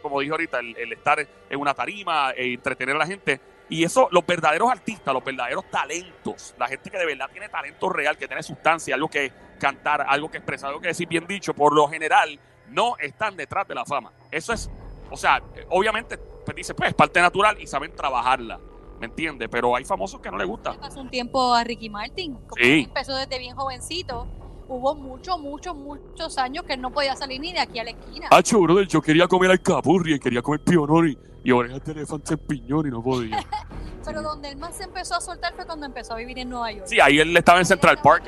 como 0.00 0.20
dije 0.20 0.32
ahorita, 0.32 0.58
el, 0.60 0.76
el 0.76 0.92
estar 0.92 1.18
en 1.50 1.60
una 1.60 1.74
tarima 1.74 2.30
e 2.32 2.54
entretener 2.54 2.96
a 2.96 3.00
la 3.00 3.06
gente. 3.06 3.40
Y 3.68 3.84
eso, 3.84 4.08
los 4.10 4.26
verdaderos 4.26 4.70
artistas, 4.70 5.14
los 5.14 5.24
verdaderos 5.24 5.64
talentos, 5.70 6.54
la 6.58 6.68
gente 6.68 6.90
que 6.90 6.98
de 6.98 7.06
verdad 7.06 7.30
tiene 7.30 7.48
talento 7.48 7.88
real, 7.88 8.18
que 8.18 8.26
tiene 8.26 8.42
sustancia, 8.42 8.94
algo 8.94 9.08
que 9.08 9.32
cantar, 9.58 10.04
algo 10.06 10.30
que 10.30 10.38
expresar, 10.38 10.68
algo 10.68 10.80
que 10.80 10.88
decir 10.88 11.08
bien 11.08 11.26
dicho, 11.26 11.54
por 11.54 11.74
lo 11.74 11.88
general, 11.88 12.38
no 12.68 12.96
están 12.98 13.36
detrás 13.36 13.66
de 13.68 13.74
la 13.74 13.84
fama. 13.86 14.12
Eso 14.30 14.52
es, 14.52 14.68
o 15.10 15.16
sea, 15.16 15.38
eh, 15.54 15.64
obviamente, 15.70 16.18
pues 16.18 16.54
dice, 16.54 16.74
pues 16.74 16.90
es 16.90 16.94
parte 16.94 17.20
natural 17.20 17.58
y 17.60 17.66
saben 17.66 17.94
trabajarla, 17.96 18.58
¿me 19.00 19.06
entiendes? 19.06 19.48
Pero 19.50 19.74
hay 19.74 19.84
famosos 19.84 20.20
que 20.20 20.30
no 20.30 20.36
les 20.36 20.46
gusta. 20.46 20.72
Le 20.72 20.78
pasó 20.78 21.00
un 21.00 21.10
tiempo 21.10 21.54
a 21.54 21.64
Ricky 21.64 21.88
Martin, 21.88 22.34
como 22.34 22.56
Sí. 22.62 22.82
empezó 22.86 23.16
desde 23.16 23.38
bien 23.38 23.56
jovencito. 23.56 24.26
Hubo 24.72 24.94
muchos, 24.94 25.38
muchos, 25.38 25.76
muchos 25.76 26.38
años 26.38 26.64
que 26.64 26.78
no 26.78 26.90
podía 26.90 27.14
salir 27.14 27.38
ni 27.38 27.52
de 27.52 27.60
aquí 27.60 27.78
a 27.78 27.84
la 27.84 27.90
esquina. 27.90 28.28
Hacho, 28.30 28.58
brother, 28.58 28.88
yo 28.88 29.02
quería 29.02 29.28
comer 29.28 29.50
alcapurri 29.50 30.18
quería 30.18 30.40
comer 30.40 30.64
pionori 30.64 31.18
y 31.44 31.52
orejas 31.52 31.84
de 31.84 31.92
elefante 31.92 32.32
en 32.32 32.40
piñón 32.40 32.86
y 32.86 32.90
no 32.90 33.02
podía. 33.02 33.44
Pero 34.04 34.22
donde 34.22 34.48
él 34.48 34.56
más 34.56 34.74
se 34.74 34.84
empezó 34.84 35.16
a 35.16 35.20
soltar 35.20 35.52
fue 35.54 35.66
cuando 35.66 35.84
empezó 35.84 36.14
a 36.14 36.16
vivir 36.16 36.38
en 36.38 36.48
Nueva 36.48 36.72
York. 36.72 36.86
Sí, 36.86 36.98
ahí 37.00 37.20
él 37.20 37.36
estaba 37.36 37.58
en 37.58 37.66
Central 37.66 37.98
Park, 38.02 38.24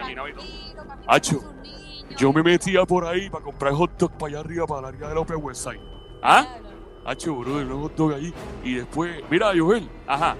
Hacho. 1.07 1.41
Yo 2.19 2.31
me 2.31 2.43
metía 2.43 2.85
por 2.85 3.07
ahí 3.07 3.31
para 3.31 3.43
comprar 3.43 3.73
hot 3.73 3.97
dog 3.97 4.13
para 4.19 4.33
allá 4.33 4.41
arriba, 4.41 4.67
para 4.67 4.83
la 4.83 4.89
área 4.89 5.09
del 5.09 5.17
Upper 5.17 5.37
West 5.37 5.65
Side. 5.65 5.81
¿Ah? 6.23 6.47
Hacho, 7.07 7.37
brother, 7.37 7.73
un 7.73 7.83
hot 7.85 7.95
dog 7.95 8.13
ahí. 8.13 8.35
Y 8.63 8.75
después, 8.75 9.25
mira, 9.31 9.51
Joel, 9.57 9.89
ajá. 10.07 10.37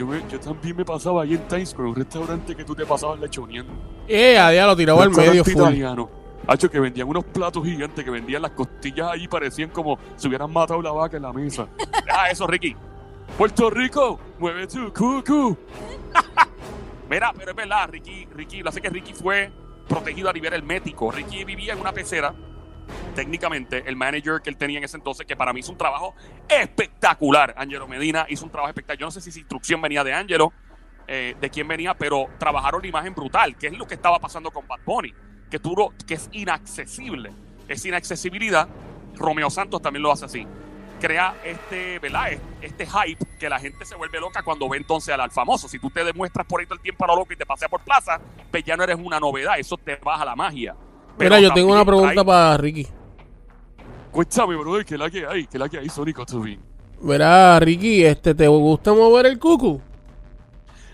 Yo, 0.00 0.06
me- 0.06 0.22
yo 0.30 0.40
también 0.40 0.74
me 0.74 0.82
pasaba 0.82 1.24
ahí 1.24 1.34
en 1.34 1.46
Times 1.46 1.68
Square, 1.68 1.90
un 1.90 1.94
restaurante 1.96 2.56
que 2.56 2.64
tú 2.64 2.74
te 2.74 2.86
pasabas 2.86 3.20
lechoneando. 3.20 3.70
Eh, 4.08 4.38
a 4.38 4.48
día 4.48 4.64
lo 4.66 4.74
tiraba 4.74 5.02
al 5.02 5.10
medio 5.10 5.44
full. 5.44 5.52
italiano. 5.52 6.08
Hacho, 6.46 6.70
que 6.70 6.80
vendían 6.80 7.06
unos 7.06 7.22
platos 7.24 7.62
gigantes, 7.62 8.02
que 8.02 8.10
vendían 8.10 8.40
las 8.40 8.52
costillas 8.52 9.10
ahí, 9.12 9.28
parecían 9.28 9.68
como 9.68 9.98
si 10.16 10.26
hubieran 10.26 10.50
matado 10.50 10.80
la 10.80 10.90
vaca 10.90 11.18
en 11.18 11.24
la 11.24 11.34
mesa. 11.34 11.68
Deja 12.06 12.30
eso, 12.30 12.46
Ricky. 12.46 12.74
Puerto 13.36 13.68
Rico, 13.68 14.18
mueve 14.38 14.66
tu 14.68 14.90
cucu. 14.90 15.54
Mira, 17.10 17.32
pero 17.36 17.50
es 17.50 17.56
verdad, 17.56 17.88
Ricky, 17.90 18.26
Ricky, 18.34 18.62
lo 18.62 18.72
sé 18.72 18.80
que 18.80 18.88
Ricky 18.88 19.12
fue 19.12 19.52
protegido 19.86 20.30
a 20.30 20.32
nivel 20.32 20.54
hermético. 20.54 21.10
Ricky 21.10 21.44
vivía 21.44 21.74
en 21.74 21.80
una 21.80 21.92
pecera. 21.92 22.32
Técnicamente, 23.14 23.82
el 23.86 23.96
manager 23.96 24.40
que 24.42 24.50
él 24.50 24.56
tenía 24.56 24.78
en 24.78 24.84
ese 24.84 24.96
entonces, 24.96 25.26
que 25.26 25.36
para 25.36 25.52
mí 25.52 25.60
hizo 25.60 25.72
un 25.72 25.78
trabajo 25.78 26.14
espectacular. 26.48 27.54
Angelo 27.56 27.88
Medina 27.88 28.26
hizo 28.28 28.44
un 28.44 28.50
trabajo 28.50 28.70
espectacular. 28.70 29.00
Yo 29.00 29.06
no 29.06 29.10
sé 29.10 29.20
si 29.20 29.30
esa 29.30 29.38
instrucción 29.38 29.80
venía 29.80 30.04
de 30.04 30.12
Angelo, 30.12 30.52
eh, 31.06 31.34
de 31.40 31.50
quién 31.50 31.66
venía, 31.66 31.94
pero 31.94 32.28
trabajaron 32.38 32.82
la 32.82 32.88
imagen 32.88 33.14
brutal, 33.14 33.56
que 33.56 33.66
es 33.66 33.76
lo 33.76 33.86
que 33.86 33.94
estaba 33.94 34.20
pasando 34.20 34.50
con 34.50 34.68
Bad 34.68 34.80
Bunny, 34.84 35.12
que, 35.50 35.58
tú 35.58 35.74
que 36.06 36.14
es 36.14 36.28
inaccesible. 36.32 37.32
Es 37.66 37.84
inaccesibilidad. 37.84 38.68
Romeo 39.16 39.50
Santos 39.50 39.82
también 39.82 40.02
lo 40.02 40.12
hace 40.12 40.26
así. 40.26 40.46
Crea 41.00 41.34
este, 41.44 41.98
¿verdad? 41.98 42.38
Este 42.60 42.86
hype 42.86 43.24
que 43.38 43.48
la 43.48 43.58
gente 43.58 43.84
se 43.84 43.96
vuelve 43.96 44.20
loca 44.20 44.42
cuando 44.42 44.68
ve 44.68 44.76
entonces 44.76 45.12
al, 45.12 45.20
al 45.20 45.30
famoso. 45.30 45.66
Si 45.66 45.78
tú 45.78 45.90
te 45.90 46.04
demuestras 46.04 46.46
por 46.46 46.60
ahí 46.60 46.66
todo 46.66 46.76
el 46.76 46.82
tiempo 46.82 47.04
a 47.04 47.08
lo 47.08 47.16
loco 47.16 47.32
y 47.32 47.36
te 47.36 47.46
paseas 47.46 47.70
por 47.70 47.80
plaza, 47.80 48.20
pues 48.50 48.62
ya 48.62 48.76
no 48.76 48.84
eres 48.84 48.96
una 48.96 49.18
novedad. 49.18 49.58
Eso 49.58 49.76
te 49.78 49.96
baja 49.96 50.24
la 50.24 50.36
magia. 50.36 50.76
Pero 51.20 51.36
Mira, 51.36 51.48
yo 51.48 51.54
tengo 51.54 51.72
una 51.72 51.84
pregunta 51.84 52.20
hay- 52.20 52.24
para 52.26 52.56
Ricky. 52.56 52.86
Cuéntame, 54.10 54.56
brother, 54.56 54.84
¿qué 54.84 54.94
es 54.94 55.00
la 55.00 55.10
que 55.10 55.26
hay? 55.26 55.46
¿Qué 55.46 55.56
es 55.56 55.60
la 55.60 55.68
que 55.68 55.78
hay, 55.78 55.88
Sónico 55.88 56.24
Tubin? 56.26 56.58
Mira, 57.02 57.60
Ricky, 57.60 58.04
este, 58.04 58.34
¿te 58.34 58.48
gusta 58.48 58.92
mover 58.92 59.26
el 59.26 59.38
cucu? 59.38 59.80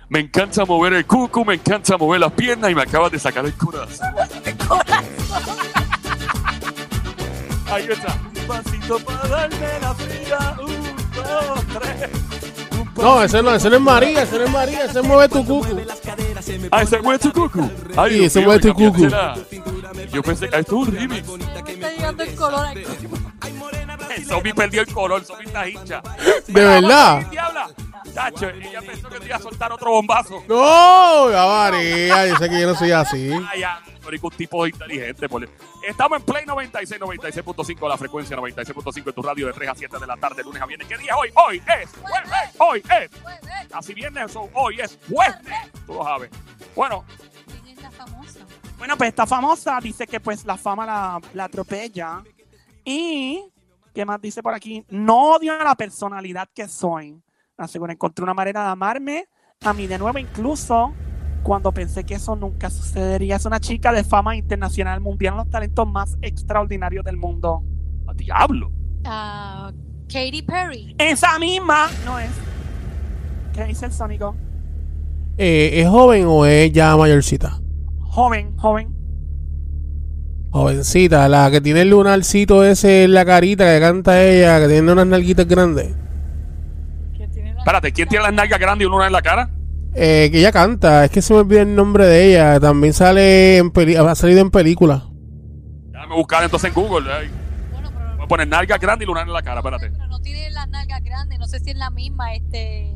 Me 0.08 0.20
encanta 0.20 0.64
mover 0.64 0.92
el 0.94 1.06
cucu, 1.06 1.44
me 1.44 1.54
encanta 1.54 1.96
mover 1.96 2.20
las 2.20 2.32
piernas 2.32 2.70
y 2.70 2.74
me 2.74 2.82
acabas 2.82 3.10
de 3.12 3.18
sacar 3.18 3.44
el 3.46 3.54
corazón. 3.54 4.06
Ahí 7.70 7.86
está. 7.90 8.16
Un 8.40 8.46
pasito 8.46 8.98
para 9.00 9.28
darme 9.28 9.80
la 9.80 9.94
fría. 9.94 10.56
Un, 10.60 10.96
dos, 11.14 11.80
tres. 11.80 12.45
No, 12.96 13.22
ese 13.22 13.42
no, 13.42 13.54
ese 13.54 13.68
no 13.70 13.76
es 13.76 13.82
María, 13.82 14.22
ese 14.22 14.38
no 14.38 14.44
es 14.44 14.50
María, 14.50 14.84
ese 14.84 15.02
mueve 15.02 15.28
tu 15.28 15.44
cucu. 15.44 15.80
Ah, 16.70 16.82
ese 16.82 17.00
mueve 17.02 17.18
tu 17.18 17.32
cucu. 17.32 17.70
Ay, 17.96 18.12
Sí, 18.18 18.24
ese 18.24 18.40
mueve 18.40 18.60
tu 18.60 18.74
cucu. 18.74 19.08
Yo 20.12 20.22
pensé 20.22 20.48
que 20.48 20.58
esto 20.58 20.82
es 20.82 20.88
un 20.88 20.94
remix. 20.94 21.28
Está 21.68 21.90
llegando 21.90 22.22
el 22.22 22.34
color 22.34 22.66
aquí. 22.66 22.82
El 24.16 24.24
zombie 24.26 24.54
perdió 24.54 24.80
el 24.82 24.92
color, 24.92 25.20
el 25.20 25.26
zombie 25.26 25.46
está 25.46 25.68
hincha. 25.68 26.02
¿De 26.46 26.64
verdad? 26.64 27.26
diabla? 27.30 27.70
Tacho, 28.14 28.48
ella 28.48 28.80
pensó 28.80 29.08
que 29.10 29.18
te 29.20 29.26
iba 29.26 29.36
a 29.36 29.40
soltar 29.40 29.72
otro 29.72 29.90
bombazo. 29.90 30.42
No, 30.48 31.30
ya 31.30 31.46
María, 31.46 32.26
yo 32.28 32.36
sé 32.36 32.48
que 32.48 32.60
yo 32.60 32.66
no 32.68 32.74
soy 32.74 32.92
así. 32.92 33.30
Ay, 33.52 33.62
un 34.22 34.30
tipo 34.30 34.66
inteligente. 34.66 35.28
por- 35.28 35.48
Estamos 35.86 36.18
en 36.20 36.24
Play 36.24 36.46
96, 36.46 37.00
96.5, 37.00 37.88
la 37.88 37.96
frecuencia 37.98 38.36
96.5 38.36 39.08
en 39.08 39.14
tu 39.14 39.22
radio 39.22 39.46
de 39.48 39.52
3 39.52 39.68
a 39.70 39.74
7 39.74 39.98
de 39.98 40.06
la 40.06 40.16
tarde, 40.16 40.42
lunes 40.42 40.62
a 40.62 40.66
viernes. 40.66 40.88
¿Qué 40.88 40.96
día 40.98 41.12
es 41.12 41.16
hoy? 41.18 41.30
Hoy 41.34 41.56
es 41.58 41.90
jueves. 42.00 42.50
Hoy 42.58 42.82
es. 43.02 43.72
Así 43.72 43.92
viernes, 43.94 44.32
hoy 44.54 44.80
es 44.80 44.98
jueves. 45.10 45.36
Tú 45.86 45.94
lo 45.94 46.04
sabes. 46.04 46.30
Bueno, 46.74 47.04
¿Quién 47.64 47.76
es 47.76 47.82
la 47.82 47.90
famosa? 47.90 48.40
Bueno, 48.78 48.96
pues 48.96 49.08
esta 49.08 49.26
famosa 49.26 49.78
dice 49.82 50.06
que 50.06 50.20
pues 50.20 50.44
la 50.44 50.56
fama 50.56 50.86
la, 50.86 51.20
la 51.34 51.44
atropella. 51.44 52.22
Y, 52.84 53.42
¿qué 53.96 54.04
más 54.04 54.20
dice 54.20 54.42
por 54.42 54.52
aquí? 54.52 54.84
No 54.90 55.36
odio 55.36 55.58
a 55.58 55.64
la 55.64 55.74
personalidad 55.74 56.50
que 56.54 56.68
soy. 56.68 57.18
Asegura, 57.56 57.94
encontré 57.94 58.22
una 58.22 58.34
manera 58.34 58.62
de 58.62 58.68
amarme 58.68 59.26
a 59.62 59.72
mí 59.72 59.86
de 59.86 59.98
nuevo, 59.98 60.18
incluso 60.18 60.92
cuando 61.42 61.72
pensé 61.72 62.04
que 62.04 62.16
eso 62.16 62.36
nunca 62.36 62.68
sucedería. 62.68 63.36
Es 63.36 63.46
una 63.46 63.58
chica 63.58 63.92
de 63.92 64.04
fama 64.04 64.36
internacional 64.36 65.00
mundial, 65.00 65.36
los 65.36 65.48
talentos 65.48 65.88
más 65.88 66.18
extraordinarios 66.20 67.06
del 67.06 67.16
mundo. 67.16 67.64
a 68.06 68.12
diablo. 68.12 68.70
Ah, 69.04 69.72
Katy 70.12 70.42
Perry. 70.42 70.94
Esa 70.98 71.38
misma 71.38 71.88
no 72.04 72.18
es. 72.18 72.30
¿Qué 73.54 73.64
dice 73.64 73.86
el 73.86 73.92
sónico? 73.92 74.36
Eh, 75.38 75.80
¿Es 75.80 75.88
joven 75.88 76.26
o 76.26 76.44
es 76.44 76.70
ya 76.70 76.94
mayorcita? 76.98 77.62
Joven, 78.00 78.54
joven. 78.58 78.95
Jovencita, 80.56 81.28
la 81.28 81.50
que 81.50 81.60
tiene 81.60 81.82
el 81.82 81.90
lunarcito 81.90 82.64
ese 82.64 83.04
en 83.04 83.12
la 83.12 83.24
carita 83.24 83.64
que 83.74 83.80
canta 83.80 84.22
ella, 84.24 84.58
que 84.60 84.68
tiene 84.68 84.90
unas 84.90 85.06
nalguitas 85.06 85.46
grandes. 85.46 85.94
Espérate, 87.58 87.92
¿quién 87.92 88.08
tiene 88.08 88.24
las 88.24 88.32
nalgas 88.32 88.58
grandes 88.60 88.86
y 88.86 88.90
una 88.90 89.06
en 89.06 89.12
la 89.12 89.22
cara? 89.22 89.50
Eh, 89.94 90.28
que 90.30 90.38
ella 90.38 90.52
canta, 90.52 91.04
es 91.04 91.10
que 91.10 91.20
se 91.20 91.34
me 91.34 91.40
olvida 91.40 91.62
el 91.62 91.74
nombre 91.74 92.06
de 92.06 92.30
ella. 92.30 92.60
También 92.60 92.92
sale 92.92 93.58
en 93.58 93.70
peli 93.70 93.96
ha 93.96 94.14
salido 94.14 94.40
en 94.40 94.50
película. 94.50 95.04
Déjame 95.92 96.14
buscar 96.14 96.44
entonces 96.44 96.68
en 96.68 96.74
Google. 96.74 97.10
ay. 97.12 97.28
Bueno, 97.72 97.90
pero, 97.92 98.16
Voy 98.16 98.24
a 98.24 98.28
poner 98.28 98.48
nalga 98.48 98.78
grande 98.78 99.04
y 99.04 99.06
lunar 99.08 99.26
en 99.26 99.32
la 99.32 99.42
cara, 99.42 99.60
espérate. 99.60 99.90
pero 99.90 100.06
no 100.06 100.20
tiene 100.20 100.50
las 100.50 100.68
nalgas 100.68 101.02
grandes. 101.02 101.38
No 101.38 101.46
sé 101.48 101.60
si 101.60 101.70
es 101.70 101.76
la 101.76 101.90
misma. 101.90 102.34
Este. 102.34 102.92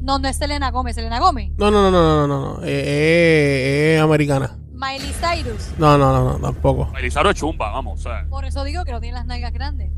No, 0.00 0.18
no 0.18 0.28
es 0.28 0.36
Selena 0.36 0.70
Gómez. 0.70 0.94
Selena 0.94 1.18
Gómez. 1.18 1.50
No, 1.58 1.70
no, 1.70 1.82
no, 1.82 1.90
no, 1.90 2.02
no, 2.02 2.26
no, 2.26 2.56
no. 2.58 2.62
Eh, 2.64 2.84
eh, 2.86 3.94
es 3.96 4.02
americana. 4.02 4.56
Miley 4.76 5.12
Cyrus. 5.12 5.70
No, 5.78 5.96
no, 5.98 6.12
no, 6.12 6.32
no, 6.34 6.38
tampoco. 6.38 6.92
Elizaro 6.98 7.30
es 7.30 7.36
chumba, 7.36 7.70
vamos. 7.70 8.00
O 8.00 8.02
sea, 8.02 8.26
Por 8.28 8.44
eso 8.44 8.62
digo 8.64 8.84
que 8.84 8.92
no 8.92 9.00
tiene 9.00 9.16
las 9.16 9.26
nalgas 9.26 9.52
grandes. 9.52 9.90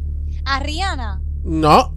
A 0.45 0.61
Rihanna. 0.61 1.21
No, 1.45 1.95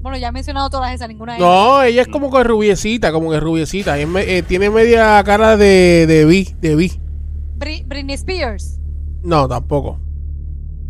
Bueno, 0.00 0.18
ya 0.18 0.28
he 0.28 0.32
mencionado 0.32 0.68
todas 0.68 0.92
esas, 0.92 1.08
ninguna 1.08 1.32
de 1.32 1.38
ellas. 1.38 1.48
no, 1.48 1.82
ella 1.82 2.02
es 2.02 2.08
como 2.08 2.30
que 2.30 2.44
rubiecita, 2.44 3.10
como 3.10 3.30
que 3.30 3.40
rubiecita. 3.40 3.98
Es 3.98 4.06
me- 4.06 4.36
eh, 4.36 4.42
tiene 4.42 4.68
media 4.70 5.22
cara 5.24 5.56
de, 5.56 6.06
de 6.06 6.24
Vi, 6.26 6.54
de. 6.60 6.76
Bri- 6.76 7.86
Britney 7.86 8.14
Spears. 8.14 8.78
No, 9.22 9.48
tampoco. 9.48 9.98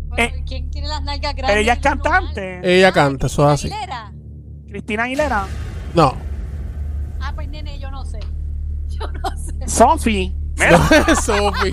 Bueno, 0.09 0.23
Eh, 0.35 0.43
¿Quién 0.45 0.69
tiene 0.69 0.87
las 0.89 1.01
nalgas 1.03 1.33
Pero 1.33 1.47
grandes? 1.47 1.63
ella 1.63 1.73
es 1.73 1.79
y 1.79 1.81
cantante. 1.81 2.77
Ella 2.77 2.91
canta, 2.91 3.27
eso 3.27 3.45
es 3.47 3.53
así. 3.53 3.67
Aguilera. 3.71 4.11
Cristina 4.67 5.03
Aguilera. 5.03 5.45
No. 5.93 6.15
Ah, 7.21 7.31
pues 7.33 7.47
nene, 7.47 7.79
yo 7.79 7.89
no 7.91 8.03
sé. 8.05 8.19
Yo 8.99 9.07
no 9.11 9.37
sé. 9.37 9.67
Sophie. 9.67 10.35
mira, 10.57 11.15
Sophie. 11.21 11.71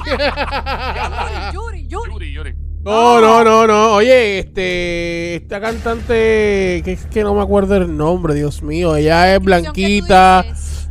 Yuri, 1.52 1.86
Yuri, 1.88 1.88
Yuri. 1.88 2.10
Yuri, 2.12 2.32
Yuri. 2.32 2.54
No, 2.84 3.20
no, 3.20 3.44
no, 3.44 3.66
no. 3.66 3.92
Oye, 3.94 4.40
este, 4.40 5.36
esta 5.36 5.60
cantante, 5.60 6.82
que 6.84 6.92
es 6.92 7.06
que 7.06 7.22
no 7.22 7.34
me 7.34 7.42
acuerdo 7.42 7.76
el 7.76 7.96
nombre, 7.96 8.34
Dios 8.34 8.62
mío. 8.62 8.96
Ella 8.96 9.34
es 9.34 9.40
blanquita, 9.40 10.44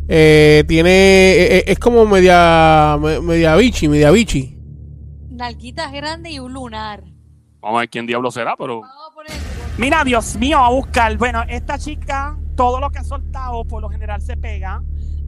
eh, 0.08 0.64
tiene, 0.68 0.90
eh, 0.90 1.58
eh, 1.58 1.64
es 1.68 1.80
como 1.80 2.06
media, 2.06 2.98
me- 3.02 3.20
media 3.20 3.56
bichi, 3.58 3.90
media 3.90 4.10
bichi. 4.12 4.58
Nalguitas 5.32 5.92
grandes 5.92 6.32
y 6.32 6.40
un 6.40 6.54
lunar. 6.54 7.04
Vamos 7.60 7.78
a 7.78 7.82
ver 7.82 7.90
quién 7.90 8.08
diablo 8.08 8.32
será, 8.32 8.56
pero. 8.58 8.82
Mira, 9.78 10.04
Dios 10.06 10.36
mío, 10.38 10.60
a 10.60 10.70
buscar. 10.70 11.18
Bueno, 11.18 11.44
esta 11.50 11.78
chica, 11.78 12.38
todo 12.56 12.80
lo 12.80 12.90
que 12.90 13.00
ha 13.00 13.04
soltado 13.04 13.66
por 13.66 13.82
lo 13.82 13.90
general 13.90 14.22
se 14.22 14.38
pega. 14.38 14.82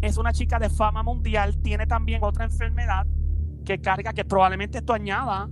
Es 0.03 0.17
una 0.17 0.33
chica 0.33 0.59
de 0.59 0.69
fama 0.69 1.01
mundial. 1.01 1.57
Tiene 1.61 1.87
también 1.87 2.23
otra 2.23 2.43
enfermedad 2.43 3.05
que 3.65 3.79
carga, 3.79 4.11
que 4.13 4.25
probablemente 4.25 4.79
esto 4.79 4.93
añada 4.93 5.47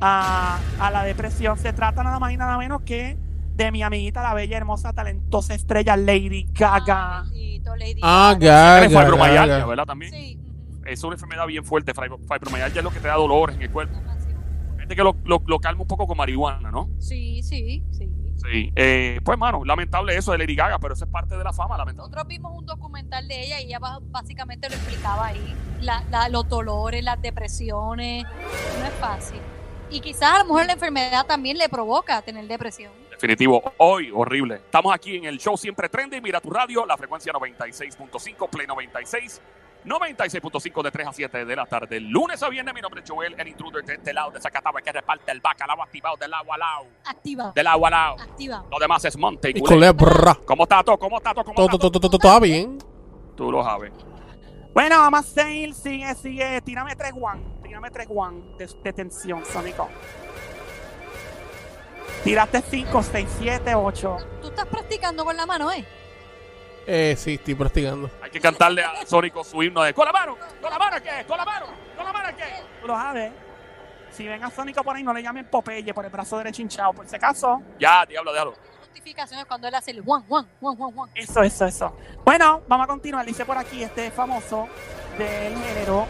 a, 0.00 0.58
a 0.78 0.90
la 0.90 1.04
depresión. 1.04 1.58
Se 1.58 1.72
trata 1.74 2.02
nada 2.02 2.18
más 2.18 2.32
y 2.32 2.36
nada 2.38 2.56
menos 2.56 2.80
que 2.82 3.18
de 3.54 3.70
mi 3.70 3.82
amiguita, 3.82 4.22
la 4.22 4.32
bella, 4.32 4.56
hermosa, 4.56 4.94
talentosa 4.94 5.54
estrella 5.54 5.96
Lady 5.98 6.46
Gaga. 6.50 7.24
Bendito, 7.24 7.76
Lady 7.76 8.00
Ah, 8.02 8.34
Gaga. 8.38 8.80
Gaga, 8.88 9.00
fibromialgia. 9.02 9.66
¿verdad? 9.66 9.84
También. 9.84 10.12
Sí. 10.12 10.40
Es 10.86 11.04
una 11.04 11.14
enfermedad 11.16 11.46
bien 11.46 11.62
fuerte. 11.64 11.92
fibro- 11.92 12.18
Fibromialgia 12.20 12.78
es 12.80 12.84
lo 12.84 12.90
que 12.90 13.00
te 13.00 13.08
da 13.08 13.14
dolores 13.16 13.56
en 13.56 13.62
el 13.62 13.70
cuerpo. 13.70 14.00
Gente 14.78 14.96
que 14.96 15.02
lo, 15.04 15.14
lo, 15.24 15.42
lo 15.46 15.58
calma 15.60 15.82
un 15.82 15.86
poco 15.88 16.06
con 16.06 16.16
marihuana, 16.16 16.70
¿no? 16.70 16.88
Sí, 16.98 17.42
sí, 17.42 17.84
sí. 17.90 18.10
Sí. 18.42 18.72
Eh, 18.74 19.20
pues, 19.24 19.38
mano, 19.38 19.64
lamentable 19.64 20.16
eso 20.16 20.32
de 20.32 20.38
Lady 20.38 20.54
Gaga, 20.56 20.78
pero 20.78 20.94
eso 20.94 21.04
es 21.04 21.10
parte 21.10 21.36
de 21.36 21.44
la 21.44 21.52
fama, 21.52 21.76
lamentable. 21.76 22.08
Nosotros 22.08 22.26
vimos 22.28 22.52
un 22.56 22.66
documental 22.66 23.26
de 23.28 23.40
ella 23.44 23.60
y 23.60 23.66
ella 23.66 23.78
básicamente 24.02 24.68
lo 24.68 24.74
explicaba 24.76 25.26
ahí. 25.26 25.54
La- 25.80 26.02
la- 26.10 26.28
los 26.28 26.48
dolores, 26.48 27.02
las 27.04 27.20
depresiones. 27.20 28.24
No 28.24 28.86
es 28.86 28.92
fácil. 29.00 29.40
Y 29.90 30.00
quizás 30.00 30.34
a 30.34 30.38
lo 30.38 30.44
mejor 30.44 30.66
la 30.66 30.72
enfermedad 30.74 31.26
también 31.26 31.58
le 31.58 31.68
provoca 31.68 32.22
tener 32.22 32.46
depresión. 32.46 32.92
Definitivo, 33.10 33.60
hoy 33.78 34.10
horrible. 34.14 34.54
Estamos 34.56 34.94
aquí 34.94 35.16
en 35.16 35.24
el 35.24 35.38
show 35.38 35.56
Siempre 35.58 35.88
Trendy, 35.88 36.20
mira 36.20 36.40
tu 36.40 36.48
radio, 36.48 36.86
la 36.86 36.96
frecuencia 36.96 37.32
96.5, 37.32 38.48
Play 38.48 38.66
96, 38.66 39.42
96.5 39.84 40.82
de 40.82 40.90
3 40.90 41.06
a 41.08 41.12
7 41.12 41.44
de 41.44 41.56
la 41.56 41.66
tarde. 41.66 42.00
Lunes 42.00 42.42
a 42.42 42.48
viernes, 42.48 42.74
mi 42.74 42.80
nombre 42.80 43.02
es 43.02 43.10
Joel, 43.10 43.34
el 43.38 43.48
intruder 43.48 43.84
de 43.84 43.94
este 43.94 44.12
lado 44.12 44.30
de 44.30 44.40
Zacatau, 44.40 44.74
que 44.84 44.92
reparte 44.92 45.32
el 45.32 45.40
bacalao 45.40 45.82
activado 45.82 46.16
del 46.16 46.32
agua 46.34 46.54
al 46.54 46.60
lado. 46.60 46.86
Activa. 47.04 47.52
Del 47.54 47.66
agua 47.66 47.88
al 47.88 47.92
lado. 47.92 48.16
Activa. 48.20 48.64
Lo 48.70 48.78
demás 48.78 49.04
es 49.04 49.16
monte 49.16 49.50
y 49.50 49.60
culebra. 49.60 50.36
¿Cómo 50.44 50.64
está 50.64 50.82
todo? 50.82 50.98
¿Cómo 50.98 51.16
está 51.16 51.32
todo? 51.34 51.44
¿Cómo 51.44 51.54
Todo, 51.54 51.66
está 51.66 51.78
todo, 51.90 52.00
todo? 52.10 52.18
todo, 52.18 52.40
bien. 52.40 52.78
Tú 53.36 53.50
lo 53.50 53.64
sabes. 53.64 53.92
Bueno, 54.74 54.98
vamos 54.98 55.20
a 55.20 55.22
seguir. 55.22 55.74
Sigue, 55.74 56.14
sigue. 56.14 56.60
Tírame 56.62 56.94
tres 56.94 57.12
one. 57.20 57.42
Tírame 57.62 57.90
tres 57.90 58.06
one 58.08 58.56
de, 58.58 58.68
de 58.82 58.92
tensión, 58.92 59.44
Sónico. 59.44 59.88
Tiraste 62.24 62.60
5, 62.60 63.02
6, 63.02 63.28
7, 63.38 63.74
8. 63.74 64.16
Tú 64.42 64.48
estás 64.48 64.66
practicando 64.66 65.24
con 65.24 65.34
la 65.36 65.46
mano, 65.46 65.72
¿eh? 65.72 65.86
Eh, 66.92 67.14
sí, 67.16 67.34
estoy 67.34 67.54
practicando. 67.54 68.10
Hay 68.20 68.32
que 68.32 68.40
cantarle 68.40 68.82
a 68.82 69.06
Sónico 69.06 69.44
su 69.44 69.62
himno 69.62 69.80
de 69.80 69.94
¡Con 69.94 70.04
la 70.06 70.10
mano! 70.10 70.36
¡Con 70.60 70.70
la 70.72 70.76
mano 70.76 70.96
qué! 71.00 71.24
¡Con 71.24 71.38
la 71.38 71.44
mano! 71.44 71.66
¡Con 71.96 72.04
la 72.04 72.12
mano 72.12 72.36
qué! 72.36 72.64
Tú 72.80 72.88
lo 72.88 72.94
sabes. 72.94 73.32
Si 74.10 74.26
ven 74.26 74.42
a 74.42 74.50
Sónico 74.50 74.82
por 74.82 74.96
ahí, 74.96 75.04
no 75.04 75.12
le 75.14 75.22
llamen 75.22 75.46
Popeye 75.48 75.94
por 75.94 76.04
el 76.04 76.10
brazo 76.10 76.38
derecho 76.38 76.62
hinchado. 76.62 76.92
Por 76.92 77.06
si 77.06 77.14
acaso, 77.14 77.62
Ya, 77.78 78.04
diablo, 78.06 78.32
déjalo. 78.32 78.54
Notificaciones 78.88 79.46
cuando 79.46 79.68
él 79.68 79.74
hace 79.76 79.92
el 79.92 80.02
one, 80.04 80.24
one, 80.28 80.48
one, 80.60 80.76
one, 80.82 80.92
one. 80.96 81.12
eso, 81.14 81.42
eso, 81.44 81.64
eso. 81.64 81.96
Bueno, 82.24 82.62
vamos 82.66 82.86
a 82.86 82.88
continuar. 82.88 83.24
Dice 83.24 83.44
por 83.44 83.56
aquí 83.56 83.84
este 83.84 84.10
famoso 84.10 84.66
del 85.16 85.56
género. 85.62 86.08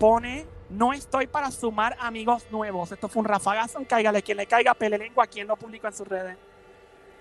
Pone, 0.00 0.48
no 0.68 0.92
estoy 0.94 1.28
para 1.28 1.52
sumar 1.52 1.96
amigos 2.00 2.44
nuevos. 2.50 2.90
Esto 2.90 3.08
fue 3.08 3.20
un 3.20 3.26
rafagazo. 3.26 3.78
Cáigale 3.88 4.20
quien 4.24 4.38
le 4.38 4.46
caiga, 4.46 4.74
pele 4.74 4.98
lengua. 4.98 5.28
Quien 5.28 5.46
lo 5.46 5.54
publicó 5.54 5.86
en 5.86 5.92
sus 5.92 6.08
redes. 6.08 6.36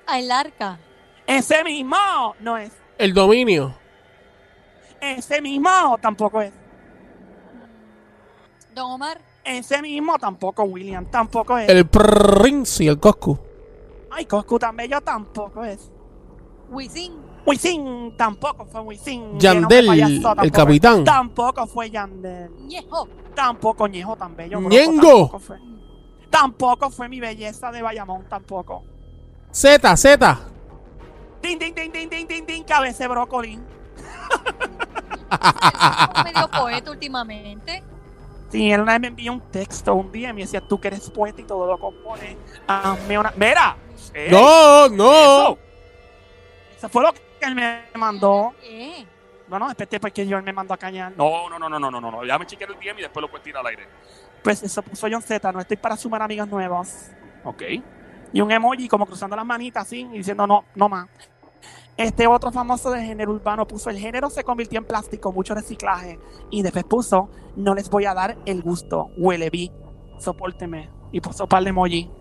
Ah, 0.07 0.17
el 0.17 0.31
arca. 0.31 0.79
Ese 1.27 1.63
mismo 1.63 2.35
no 2.39 2.57
es. 2.57 2.71
El 2.97 3.13
dominio. 3.13 3.75
Ese 4.99 5.41
mismo 5.41 5.97
tampoco 6.01 6.41
es. 6.41 6.53
Don 8.73 8.91
Omar. 8.91 9.19
Ese 9.43 9.81
mismo 9.81 10.17
tampoco, 10.19 10.63
William. 10.63 11.05
Tampoco 11.05 11.57
es. 11.57 11.69
El 11.69 11.87
Prince 11.87 12.83
y 12.83 12.87
el 12.87 12.99
Coscu. 12.99 13.39
Ay, 14.11 14.25
Coscu 14.25 14.59
tan 14.59 14.75
bello 14.75 14.99
tampoco 15.01 15.63
es. 15.63 15.89
Wisin. 16.69 17.13
Wisin 17.45 18.15
tampoco 18.17 18.65
fue 18.65 18.81
Wisin. 18.81 19.39
Yandel, 19.39 19.87
payaso, 19.87 20.35
el 20.43 20.51
capitán. 20.51 20.99
es. 20.99 21.05
Tampoco 21.05 21.65
fue 21.67 21.89
Yandel. 21.89 22.51
Ñejo. 22.67 23.07
Tampoco 23.33 23.87
Ñejo 23.87 24.15
tan 24.17 24.35
bello. 24.35 24.59
Ñengo. 24.59 25.01
Tampoco 25.01 25.39
fue. 25.39 25.59
Tampoco 26.29 26.89
fue 26.89 27.07
mi 27.07 27.21
belleza 27.21 27.71
de 27.71 27.81
Bayamón, 27.81 28.25
tampoco. 28.27 28.83
Z, 29.51 29.95
Z. 29.95 30.39
Din, 31.41 31.59
din, 31.59 31.73
din, 31.73 31.91
din, 31.91 32.09
din, 32.09 32.27
din, 32.27 32.45
din, 32.45 32.63
cabeza 32.63 33.03
de 33.03 33.07
brócoli. 33.07 33.59
Como 35.29 36.23
medio 36.23 36.47
poeta 36.49 36.91
últimamente. 36.91 37.83
Sí, 38.49 38.71
él 38.71 38.83
me 38.83 38.95
envió 38.95 39.33
un 39.33 39.41
texto 39.51 39.93
un 39.93 40.11
día 40.11 40.29
y 40.29 40.33
me 40.33 40.41
decía, 40.41 40.61
tú 40.61 40.79
que 40.79 40.87
eres 40.87 41.09
poeta 41.09 41.41
y 41.41 41.43
todo 41.43 41.67
lo 41.67 41.77
compone. 41.77 42.37
Hazme 42.65 43.19
una... 43.19 43.33
¡Mira! 43.35 43.75
¡Ey! 44.13 44.31
No, 44.31 44.87
no. 44.89 45.11
Eso. 45.11 45.59
Eso 46.77 46.89
fue 46.89 47.03
lo 47.03 47.13
que 47.13 47.21
él 47.41 47.55
me 47.55 47.81
mandó. 47.95 48.53
¿Qué? 48.61 49.05
Bueno, 49.47 49.69
espérate 49.69 49.99
porque 49.99 50.25
yo 50.25 50.37
él 50.37 50.43
me 50.43 50.53
mandó 50.53 50.73
a 50.73 50.77
cañar. 50.77 51.13
No, 51.17 51.49
no, 51.49 51.59
no, 51.59 51.69
no, 51.69 51.79
no, 51.79 51.89
no, 51.91 52.11
no. 52.11 52.25
Ya 52.25 52.37
me 52.37 52.45
chequeé 52.45 52.67
el 52.67 52.73
DM 52.75 52.99
y 52.99 53.01
después 53.01 53.21
lo 53.21 53.29
puedes 53.29 53.43
tirar 53.43 53.61
al 53.61 53.67
aire. 53.67 53.87
Pues 54.43 54.63
eso 54.63 54.81
puso 54.81 55.07
John 55.09 55.21
Z, 55.21 55.51
no 55.51 55.59
estoy 55.59 55.77
para 55.77 55.97
sumar 55.97 56.21
amigos 56.21 56.47
nuevos. 56.47 57.11
Ok. 57.43 57.63
Y 58.33 58.41
un 58.41 58.51
emoji 58.51 58.87
como 58.87 59.05
cruzando 59.05 59.35
las 59.35 59.45
manitas 59.45 59.83
así 59.83 60.07
y 60.11 60.17
diciendo 60.17 60.45
no, 60.47 60.63
no 60.75 60.89
más. 60.89 61.07
Este 61.97 62.27
otro 62.27 62.51
famoso 62.51 62.91
de 62.91 63.03
género 63.03 63.31
urbano 63.31 63.65
puso 63.65 63.89
el 63.89 63.97
género 63.97 64.29
se 64.29 64.43
convirtió 64.43 64.77
en 64.77 64.85
plástico, 64.85 65.31
mucho 65.31 65.55
reciclaje. 65.55 66.19
Y 66.51 66.61
después 66.61 66.85
puso, 66.85 67.29
no 67.55 67.73
les 67.73 67.89
voy 67.89 68.05
a 68.05 68.13
dar 68.13 68.37
el 68.45 68.61
gusto, 68.61 69.09
huele 69.17 69.49
vi, 69.49 69.71
sopórteme. 70.19 70.91
Y 71.11 71.21
puso 71.21 71.45
un 71.45 71.49
par 71.49 71.63
de 71.63 71.69
emoji, 71.69 72.11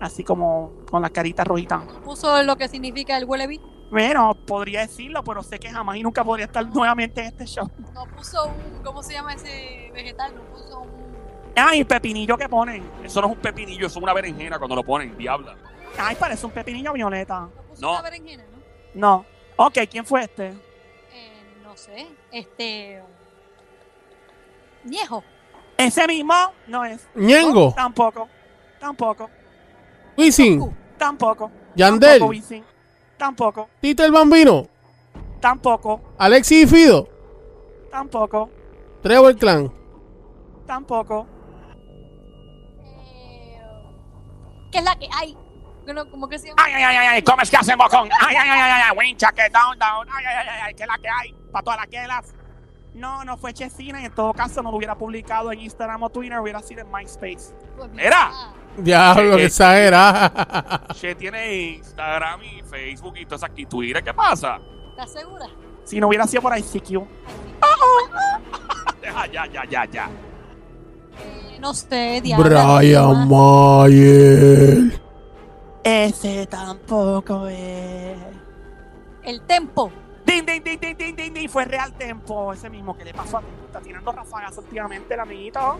así 0.00 0.22
como 0.22 0.70
con 0.88 1.02
la 1.02 1.10
carita 1.10 1.42
rojita. 1.42 1.82
Puso 2.04 2.42
lo 2.44 2.56
que 2.56 2.68
significa 2.68 3.16
el 3.16 3.24
huele 3.24 3.48
bit. 3.48 3.62
Bueno, 3.90 4.34
podría 4.46 4.80
decirlo, 4.80 5.24
pero 5.24 5.42
sé 5.42 5.58
que 5.58 5.70
jamás 5.70 5.96
y 5.96 6.02
nunca 6.02 6.22
podría 6.22 6.44
estar 6.46 6.66
nuevamente 6.68 7.22
en 7.22 7.26
este 7.28 7.46
show. 7.46 7.68
No 7.94 8.04
puso 8.14 8.46
un. 8.46 8.82
¿Cómo 8.84 9.02
se 9.02 9.14
llama 9.14 9.32
ese 9.32 9.90
vegetal? 9.94 10.34
No 10.34 10.42
puso 10.42 10.80
un. 10.80 11.07
Ay, 11.58 11.80
el 11.80 11.86
pepinillo 11.86 12.36
que 12.36 12.48
ponen. 12.48 12.88
Eso 13.04 13.20
no 13.20 13.28
es 13.28 13.32
un 13.34 13.40
pepinillo, 13.40 13.86
eso 13.86 13.98
es 13.98 14.02
una 14.02 14.12
berenjena 14.12 14.58
cuando 14.58 14.76
lo 14.76 14.84
ponen, 14.84 15.16
diabla. 15.16 15.56
Ay, 15.98 16.16
parece 16.16 16.46
un 16.46 16.52
pepinillo 16.52 16.92
violeta. 16.92 17.48
No 17.80 17.92
una 17.92 18.02
berenjena, 18.02 18.44
¿no? 18.44 18.58
No. 18.94 19.26
Ok, 19.56 19.78
¿quién 19.90 20.04
fue 20.04 20.24
este? 20.24 20.48
Eh, 20.48 21.32
no 21.62 21.76
sé. 21.76 22.06
Este. 22.30 23.02
Ñejo. 24.84 25.24
Ese 25.76 26.06
mismo 26.06 26.34
no 26.66 26.84
es. 26.84 27.08
Ñengo. 27.14 27.72
Tampoco. 27.74 28.28
Tampoco. 28.80 29.30
Wisin. 30.16 30.74
Tampoco. 30.96 31.50
Yandel. 31.74 32.10
Tampoco, 32.10 32.30
Wisin. 32.30 32.64
Tampoco. 33.16 33.68
Tito 33.80 34.04
el 34.04 34.12
Bambino. 34.12 34.66
Tampoco. 35.40 36.00
Alexis 36.18 36.64
y 36.64 36.66
Fido. 36.66 37.08
Tampoco. 37.90 38.50
Trevor 39.02 39.36
Clan. 39.36 39.72
Tampoco. 40.66 41.26
¿Qué 44.70 44.78
es 44.78 44.84
la 44.84 44.96
que 44.98 45.08
hay? 45.12 45.36
que 45.86 45.94
no- 45.94 46.10
¿Cómo 46.10 46.28
que 46.28 46.38
se 46.38 46.48
llama? 46.48 46.62
Ay, 46.64 46.72
ay, 46.74 46.82
ay, 46.96 47.06
ay, 47.12 47.22
¿cómo 47.22 47.40
es 47.42 47.50
que 47.50 47.56
hacemos 47.56 47.88
con? 47.88 48.08
Ay, 48.20 48.36
ay, 48.36 48.48
ay, 48.50 48.60
ay, 48.60 48.82
ay, 48.90 48.96
wincha, 48.98 49.32
que 49.32 49.48
down, 49.48 49.78
down. 49.78 50.06
Ay, 50.12 50.24
ay, 50.26 50.34
ay, 50.38 50.46
ay, 50.50 50.60
ay, 50.66 50.74
que 50.74 50.86
la 50.86 50.98
que 50.98 51.08
hay, 51.08 51.32
para 51.50 51.62
todas 51.64 51.78
las 51.80 51.88
que 51.88 52.06
las. 52.06 52.34
No, 52.94 53.24
no 53.24 53.36
fue 53.38 53.54
Chesina, 53.54 54.00
y 54.02 54.06
en 54.06 54.12
todo 54.14 54.32
caso 54.34 54.62
no 54.62 54.70
lo 54.70 54.76
hubiera 54.76 54.96
publicado 54.96 55.50
en 55.52 55.60
Instagram 55.60 56.02
o 56.02 56.10
Twitter, 56.10 56.38
hubiera 56.40 56.60
sido 56.62 56.80
en 56.82 56.90
MySpace. 56.90 57.54
Pues 57.76 57.90
Mira. 57.92 58.30
Diablo, 58.76 59.36
que 59.36 59.42
Eh, 59.42 59.46
exagera. 59.46 60.32
Che 60.94 61.14
tiene 61.14 61.54
Instagram 61.76 62.42
y 62.42 62.62
Facebook 62.62 63.16
y 63.16 63.24
todas 63.24 63.44
aquí 63.44 63.64
Twitter. 63.66 64.02
¿Qué 64.02 64.12
pasa? 64.12 64.58
¿Estás 64.90 65.12
segura? 65.12 65.46
Si 65.84 65.98
no 66.00 66.08
hubiera 66.08 66.26
sido 66.26 66.42
por 66.42 66.56
ICQ. 66.58 67.02
Ya, 69.02 69.26
ya, 69.26 69.46
ya, 69.46 69.64
ya, 69.64 69.84
ya. 69.86 70.10
Eh, 71.18 71.58
no 71.60 71.74
sé, 71.74 72.20
diablo. 72.22 72.44
Brian 72.44 73.28
Mayer. 73.28 75.00
Ese 75.82 76.46
tampoco 76.46 77.48
es. 77.48 78.18
El 79.22 79.40
tempo. 79.42 79.90
Ding, 80.24 80.44
ding, 80.44 80.62
ding, 80.62 80.78
ding, 80.78 80.96
ding, 80.96 81.16
ding, 81.16 81.32
ding. 81.32 81.48
Fue 81.48 81.64
Real 81.64 81.92
Tempo, 81.94 82.52
ese 82.52 82.68
mismo 82.68 82.96
que 82.96 83.04
le 83.04 83.14
pasó 83.14 83.38
a 83.38 83.40
mí. 83.40 83.46
Está 83.64 83.80
tirando 83.80 84.12
ráfagas 84.12 84.58
últimamente 84.58 85.14
el 85.14 85.20
amiguito. 85.20 85.78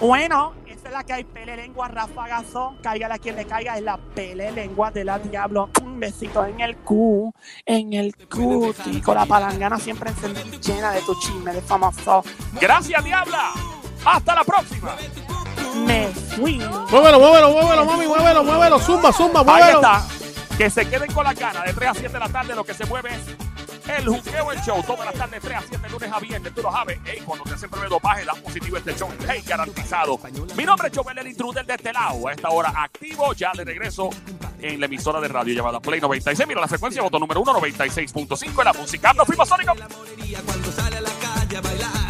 Bueno, 0.00 0.54
esa 0.66 0.88
es 0.88 0.92
la 0.92 1.04
que 1.04 1.12
hay 1.12 1.24
pele 1.24 1.56
lengua, 1.56 1.88
ráfagazo. 1.88 2.74
Cáigale 2.82 3.14
a 3.14 3.18
quien 3.18 3.36
le 3.36 3.44
caiga, 3.44 3.76
es 3.76 3.82
la 3.82 3.96
pele 3.96 4.50
lengua 4.52 4.90
de 4.90 5.04
la 5.04 5.18
diablo. 5.18 5.70
Un 5.82 5.98
besito 6.00 6.44
en 6.44 6.60
el 6.60 6.76
Q, 6.78 7.32
en 7.66 7.92
el 7.92 8.14
cuti, 8.28 9.00
con 9.00 9.14
la 9.16 9.26
palangana 9.26 9.78
siempre 9.78 10.10
encendida 10.10 10.56
y 10.56 10.60
llena 10.60 10.90
de 10.92 11.00
tu 11.02 11.14
chisme 11.20 11.52
de 11.52 11.62
famoso. 11.62 12.22
Gracias, 12.60 13.04
Diabla. 13.04 13.52
Hasta 14.04 14.34
la 14.34 14.44
próxima. 14.44 14.96
Me 15.86 16.08
fui. 16.36 16.58
Muévelo, 16.90 17.18
muévelo, 17.20 17.50
muévelo, 17.50 17.84
mami, 17.84 18.06
muévelo, 18.06 18.44
muévelo. 18.44 18.78
Zumba, 18.80 19.12
zumba, 19.12 19.40
Ahí 19.40 19.46
muévelo. 19.46 19.80
está. 19.80 20.02
Que 20.56 20.70
se 20.70 20.88
queden 20.88 21.12
con 21.12 21.24
las 21.24 21.34
ganas. 21.38 21.64
De 21.66 21.72
3 21.72 21.90
a 21.90 21.94
7 21.94 22.08
de 22.08 22.18
la 22.18 22.28
tarde 22.28 22.54
lo 22.54 22.64
que 22.64 22.74
se 22.74 22.84
mueve 22.86 23.10
es 23.14 23.96
el 23.98 24.08
juqueo, 24.08 24.50
el 24.52 24.60
show. 24.62 24.82
Toda 24.82 25.04
la 25.04 25.12
tarde, 25.12 25.38
3 25.40 25.56
a 25.56 25.62
7, 25.68 25.88
lunes 25.88 26.12
a 26.12 26.18
viernes. 26.18 26.54
Tú 26.54 26.62
lo 26.62 26.72
sabes. 26.72 26.98
Ey, 27.04 27.20
cuando 27.20 27.44
te 27.44 27.54
hacen 27.54 27.70
prueba 27.70 27.84
de 27.86 27.90
dopaje, 27.90 28.24
das 28.24 28.36
positivo 28.38 28.76
este 28.76 28.94
show. 28.96 29.08
Hey, 29.28 29.42
garantizado. 29.46 30.18
Mi 30.56 30.64
nombre 30.64 30.88
es 30.88 30.98
Joel 30.98 31.18
el 31.18 31.28
Intruder 31.28 31.64
de 31.64 31.74
este 31.74 31.92
lado. 31.92 32.26
A 32.28 32.32
esta 32.32 32.48
hora 32.48 32.72
activo. 32.76 33.32
Ya 33.34 33.52
de 33.56 33.64
regreso 33.64 34.10
en 34.60 34.80
la 34.80 34.86
emisora 34.86 35.20
de 35.20 35.28
radio 35.28 35.54
llamada 35.54 35.78
Play 35.80 36.00
96. 36.00 36.48
Mira 36.48 36.60
la 36.60 36.68
frecuencia, 36.68 37.02
voto 37.02 37.18
número 37.20 37.40
1, 37.40 37.52
96.5. 37.60 38.58
En 38.58 38.64
la 38.64 38.72
música. 38.72 39.12
Nos 39.12 39.26
fuimos, 39.26 39.48
Sónico. 39.48 39.74
cuando 40.44 40.72
sale 40.72 40.96
a 40.96 41.00
la 41.00 41.10
calle 41.10 41.56
a 41.56 41.60
bailar. 41.60 42.07